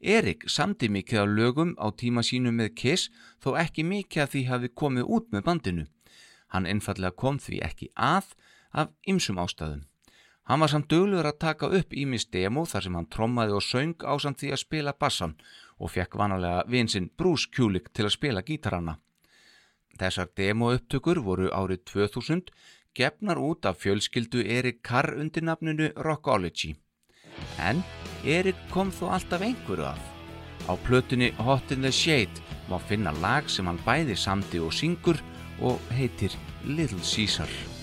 [0.00, 3.10] Erik samdi mikið af lögum á tíma sínu með Kiss
[3.44, 5.84] þó ekki mikið af því hafi komið út með bandinu.
[6.48, 8.32] Hann einfallega kom því ekki að
[8.72, 9.84] af ymsum ástæðum.
[10.50, 13.92] Hann var samt dögluður að taka upp Ímis demo þar sem hann trommaði og söng
[14.02, 15.36] á samt því að spila bassan
[15.78, 18.96] og fekk vanalega vinsinn Bruce Kulick til að spila gítaranna.
[20.00, 22.50] Þessar demo upptökur voru árið 2000
[22.98, 26.74] gefnar út af fjölskyldu Erik Carr undir nafninu Rockology.
[27.62, 27.84] En
[28.26, 30.02] Erik kom þó alltaf einhverju að.
[30.66, 35.22] Á plötunni Hot in the Shade má finna lag sem hann bæði samdi og syngur
[35.62, 36.34] og heitir
[36.66, 37.79] Little Caesar.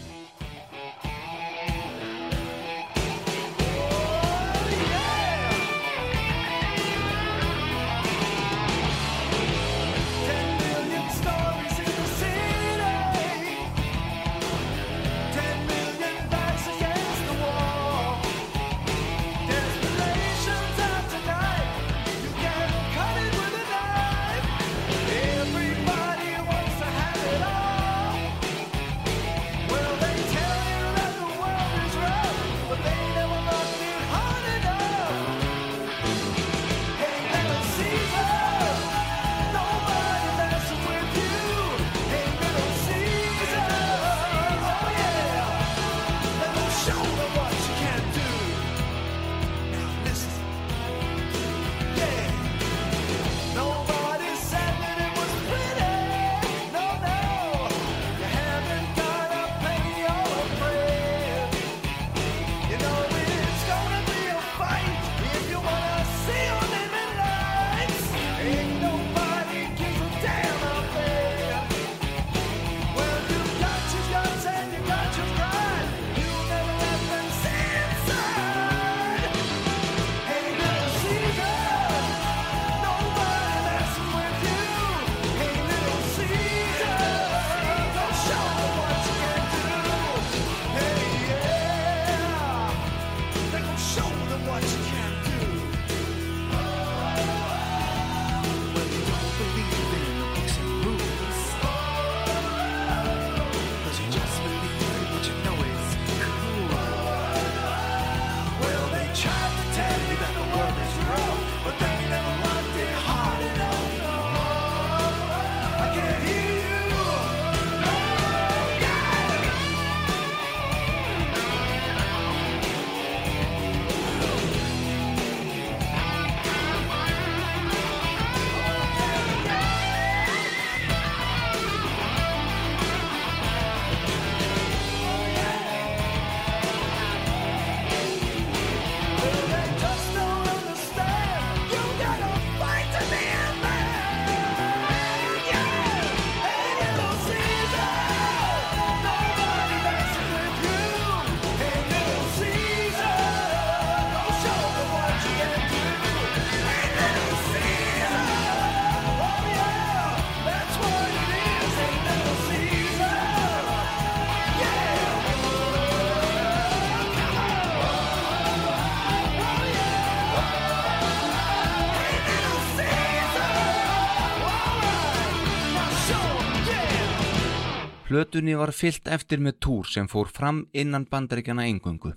[178.17, 182.15] Plötunni var fyllt eftir með túr sem fór fram innan bandaríkjana engungu.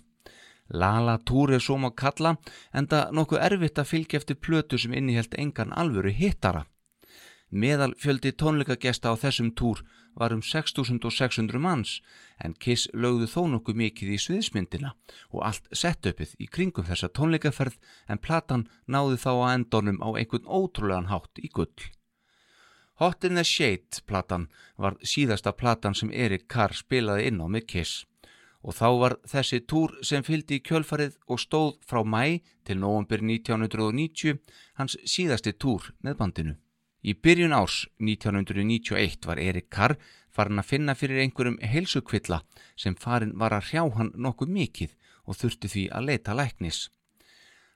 [0.73, 2.31] Lala túr er svo má kalla
[2.73, 6.65] en það nokkuð erfitt að fylgja eftir plötu sem innihjalt engan alvöru hittara.
[7.53, 9.85] Meðal fjöldi tónleikagesta á þessum túr
[10.17, 11.99] var um 6600 manns
[12.41, 14.97] en Kiss lögðu þó nokkuð mikið í sviðsmyndina
[15.37, 17.77] og allt setupið í kringum þessa tónleikaferð
[18.09, 21.91] en platan náði þá að endonum á einhvern ótrúlegan hátt í gull.
[23.01, 24.43] Hot in the Shade platan
[24.77, 28.03] var síðasta platan sem Erik Carr spilaði inn á með Kiss
[28.61, 33.25] og þá var þessi túr sem fylgdi í kjölfarið og stóð frá mæ til november
[33.25, 34.37] 1990
[34.77, 36.55] hans síðasti túr með bandinu.
[37.01, 39.97] Í byrjun árs 1991 var Erik Carr
[40.29, 42.43] farin að finna fyrir einhverjum heilsukvilla
[42.77, 46.91] sem farin var að hrjá hann nokkuð mikið og þurfti því að leita læknis.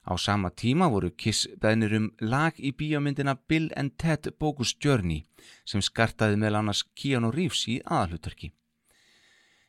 [0.05, 5.23] Á sama tíma voru Kiss beðnir um lag í bíómyndina Bill and Ted Bogus Journey
[5.65, 8.51] sem skartaði meðal annars Keanu Reeves í aðalhuturki.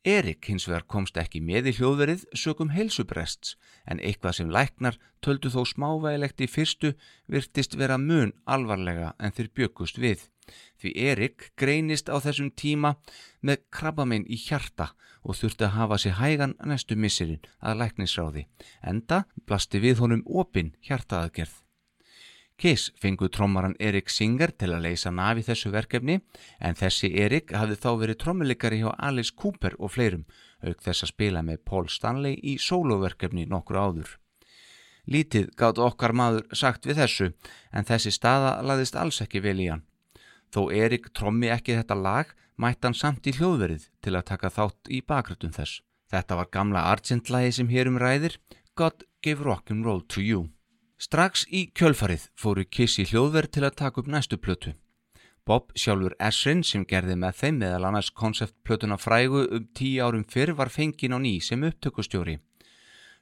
[0.06, 3.56] Erik hins vegar komst ekki með í hljóðverið sögum heilsubrests
[3.90, 6.92] en eitthvað sem læknar töldu þó smávægilegt í fyrstu
[7.26, 10.28] virtist vera mun alvarlega en þeir bjökust við.
[10.80, 12.96] Því Erik greinist á þessum tíma
[13.40, 14.92] með krabbamein í hjarta
[15.26, 18.46] og þurfti að hafa sér hægan næstu missirinn að læknisráði.
[18.82, 21.62] Enda blasti við honum opinn hjartaðgerð.
[22.56, 26.22] Kiss fengu trommaran Erik Singer til að leysa nafi þessu verkefni
[26.58, 30.24] en þessi Erik hafði þá verið trommulikari hjá Alice Cooper og fleirum
[30.64, 34.14] auk þess að spila með Paul Stanley í soloverkefni nokkur áður.
[35.06, 37.28] Lítið gátt okkar maður sagt við þessu
[37.76, 39.84] en þessi staða laðist alls ekki vel í hann.
[40.56, 44.88] Þó Erik trommi ekki þetta lag mætti hann samt í hljóðverið til að taka þátt
[44.88, 45.82] í bakrættum þess.
[46.08, 48.38] Þetta var gamla Argent-lagi sem hérum ræðir
[48.72, 50.46] God gave rock'n'roll to you.
[50.96, 54.72] Strax í kjölfarið fóru Kiss í hljóðverð til að taka upp næstu plötu.
[55.44, 60.54] Bob sjálfur Esrin sem gerði með þeim meðal annars konceptplötuna frægu um tíu árum fyrr
[60.56, 62.38] var fengin á ný sem upptökustjóri.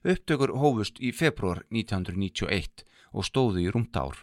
[0.07, 4.23] Upptökur hófust í februar 1991 og stóðu í rúmt ár.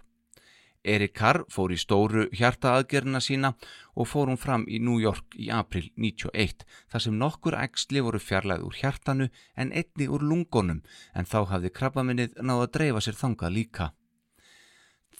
[0.84, 3.53] Erik Carr fór í stóru hjartaaðgerna sína
[3.94, 8.20] og fór hún fram í New York í april 91 þar sem nokkur ægsli voru
[8.20, 10.82] fjarlæð úr hjartanu en einni úr lungonum
[11.14, 13.91] en þá hafði krabbaminnið náða að dreifa sér þangað líka.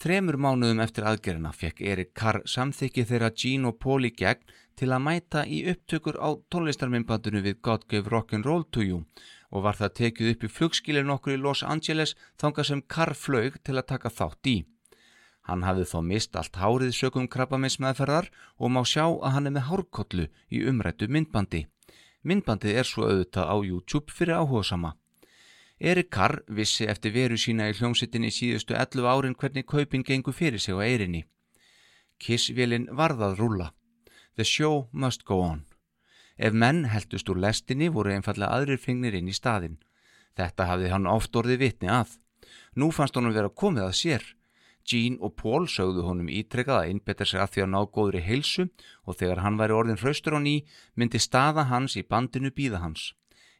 [0.02, 4.42] Þremur mánuðum eftir aðgerina fekk Erik Carr samþykki þeirra Gene og Paul í gegn
[4.74, 9.04] til að mæta í upptökur á tónlistarminnbandinu við God Gave Rock'n'Roll to You
[9.52, 13.60] og var það tekið upp í flugskilin okkur í Los Angeles þangað sem Carr flög
[13.62, 14.56] til að taka þátt í.
[15.48, 18.28] Hann hafði þó mist allt hárið sögum krabbamins meðferðar
[18.58, 21.66] og má sjá að hann er með hárkollu í umrættu myndbandi.
[22.22, 24.94] Myndbandið er svo auðvitað á YouTube fyrir áhugasama.
[25.82, 30.62] Erik Carr vissi eftir veru sína í hljómsittinni síðustu 11 árin hvernig kaupin gengur fyrir
[30.62, 31.24] sig á eirinni.
[32.22, 33.72] Kissvélinn varðað rúla.
[34.36, 35.64] The show must go on.
[36.38, 39.80] Ef menn heldust úr lestinni voru einfallega aðrir fingnir inn í staðin.
[40.38, 42.14] Þetta hafði hann oft orðið vitni að.
[42.78, 44.24] Nú fannst honum vera komið að sér.
[44.88, 48.68] Gene og Paul sögðu honum ítrekkað að innbetta sig að því að ná góðri heilsu
[49.06, 50.54] og þegar hann væri orðin hraustur á ný
[50.94, 53.12] myndi staða hans í bandinu býða hans.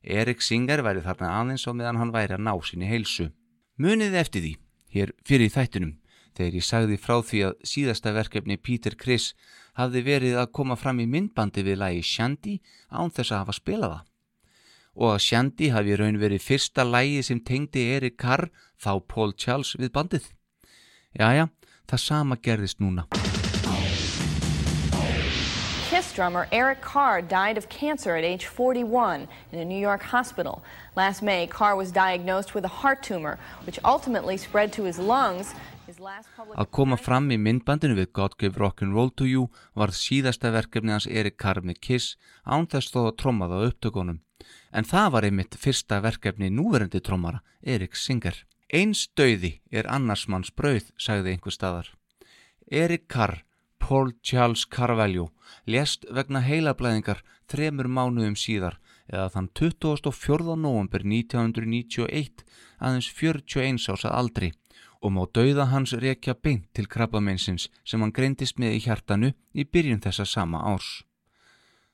[0.03, 3.31] Erik Singer væri þarna aðeins á meðan hann væri að ná sinni heilsu.
[3.79, 4.55] Muniði eftir því,
[4.95, 5.93] hér fyrir þættunum,
[6.37, 9.35] þegar ég sagði frá því að síðasta verkefni Peter Criss
[9.79, 12.59] hafði verið að koma fram í myndbandi við lagi Shandy
[12.91, 14.05] án þess að hafa spilað það.
[14.93, 19.73] Og að Shandy hafi raun verið fyrsta lagi sem tengdi Erik Carr þá Paul Charles
[19.79, 20.27] við bandið.
[21.19, 21.49] Jæja,
[21.91, 23.05] það sama gerðist núna.
[25.93, 30.63] Kiss drummer Eric Carr died of cancer at age 41 in a New York hospital.
[30.97, 35.55] Last May, Carr was diagnosed with a heart tumor, which ultimately spread to his lungs.
[35.87, 40.49] His public Að koma fram í myndbandinu við God Gave Rock'n'Roll to You var síðasta
[40.55, 42.17] verkefni hans Erik Carr með Kiss
[42.47, 44.23] án þess þó að tromma það á upptökunum.
[44.73, 48.47] En það var einmitt fyrsta verkefni núverendi trommara, Erik Singer.
[48.73, 51.91] Eins döiði er annars manns brauð, sagði einhver staðar.
[52.73, 53.43] Erik Carr,
[53.77, 55.27] Paul Charles Carvalho,
[55.69, 57.21] lést vegna heilablæðingar
[57.53, 58.79] þremur mánuðum síðar
[59.13, 60.57] eða þann 24.
[60.57, 62.47] november 1991
[62.81, 64.51] aðeins 41 árs að aldri
[65.03, 69.67] og má dauða hans rekja beint til krabbameinsins sem hann greindist með í hjartanu í
[69.69, 71.03] byrjun þessa sama árs.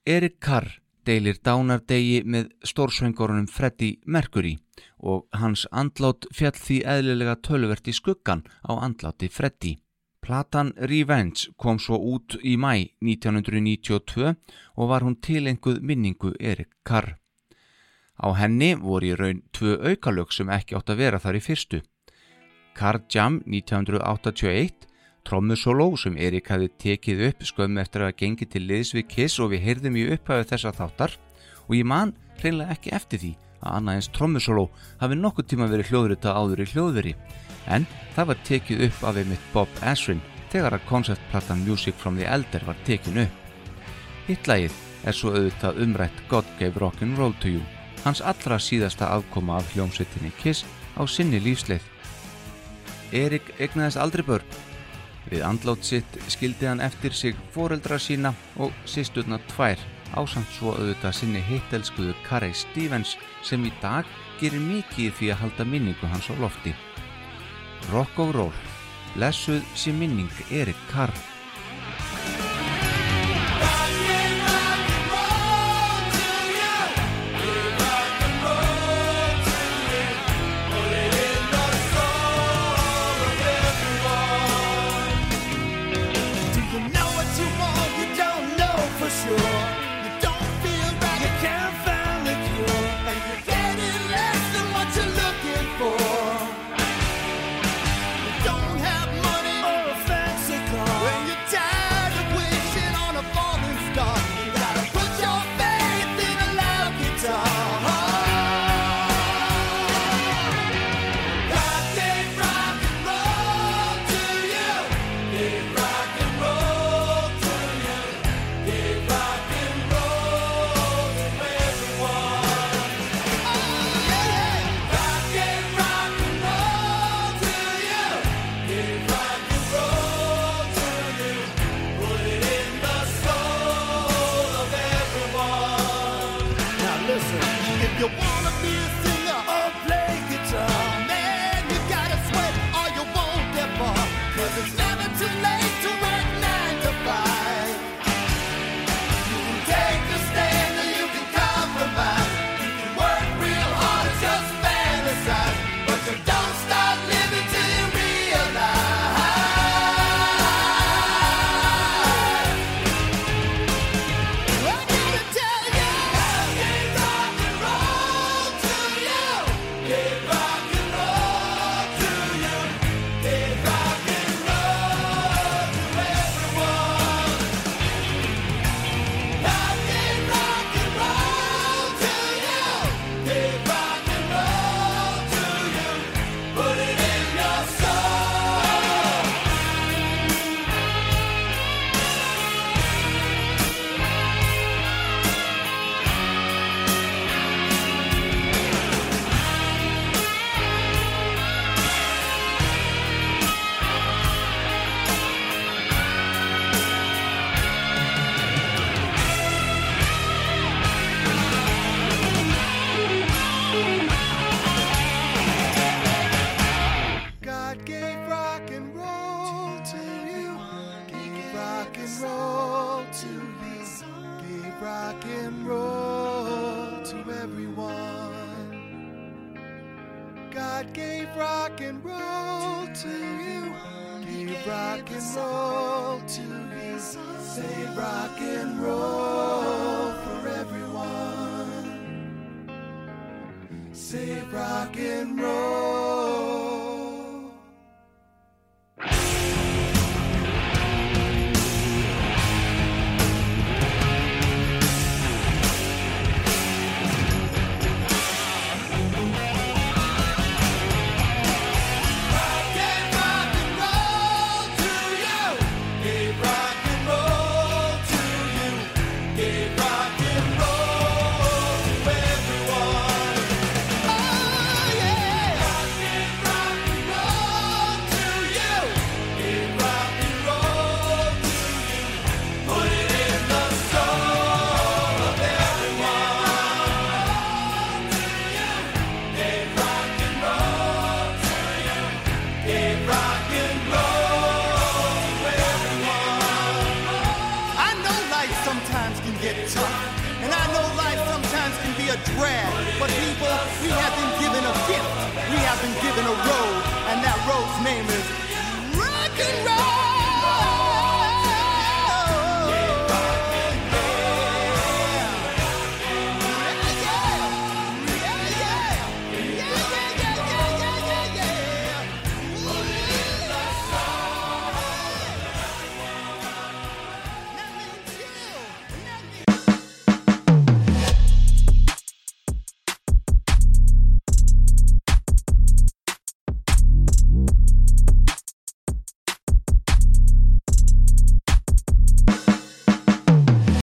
[0.07, 0.79] Erik Carr
[1.09, 4.59] deilir dánardegi með stórsvengorunum Freddie Mercury
[4.99, 9.79] og hans andlát fjall því eðlilega tölvert í skuggan á andláti Freddie.
[10.21, 14.35] Platan Revenge kom svo út í mæ 1992
[14.77, 17.17] og var hún tilenguð minningu Erik Carr.
[18.19, 21.81] Á henni voru í raun tvö aukalög sem ekki átt að vera þar í fyrstu.
[22.75, 24.88] Carr Jam 1981,
[25.29, 29.53] trommusóló sem Erik hafi tekið upp skömmu eftir að gengi til liðs við Kiss og
[29.53, 31.19] við heyrðum í upphæðu þessa þáttar
[31.67, 34.65] og ég man reynilega ekki eftir því að annað eins trommusóló
[35.03, 37.15] hafi nokkuð tíma verið hljóðrita áður í hljóðveri
[37.77, 37.87] en
[38.17, 40.23] það var tekið upp af einmitt Bob Ezrin
[40.53, 43.43] þegar að konceptplattan Music from the Elder var tekin upp.
[44.29, 47.63] Hittlægið er svo auðvitað umrætt God Gave Rock'n'Roll to You,
[48.05, 50.65] hans allra síðasta afkoma af hljómsveitinni Kiss
[50.97, 51.85] á sinni lífsleið.
[53.13, 54.68] Erik egnaðist aldrei börn.
[55.29, 59.81] Við andlátt sitt skildi hann eftir sig foreldra sína og sýsturna tvær
[60.17, 64.09] ásamt svo auðvitað sinni hittelskuðu Carey Stevens sem í dag
[64.41, 66.73] gerir mikið því að halda minningu hans á lofti.
[67.93, 68.63] Rock og roll,
[69.15, 71.13] Blessuð sé minning Erik Carr.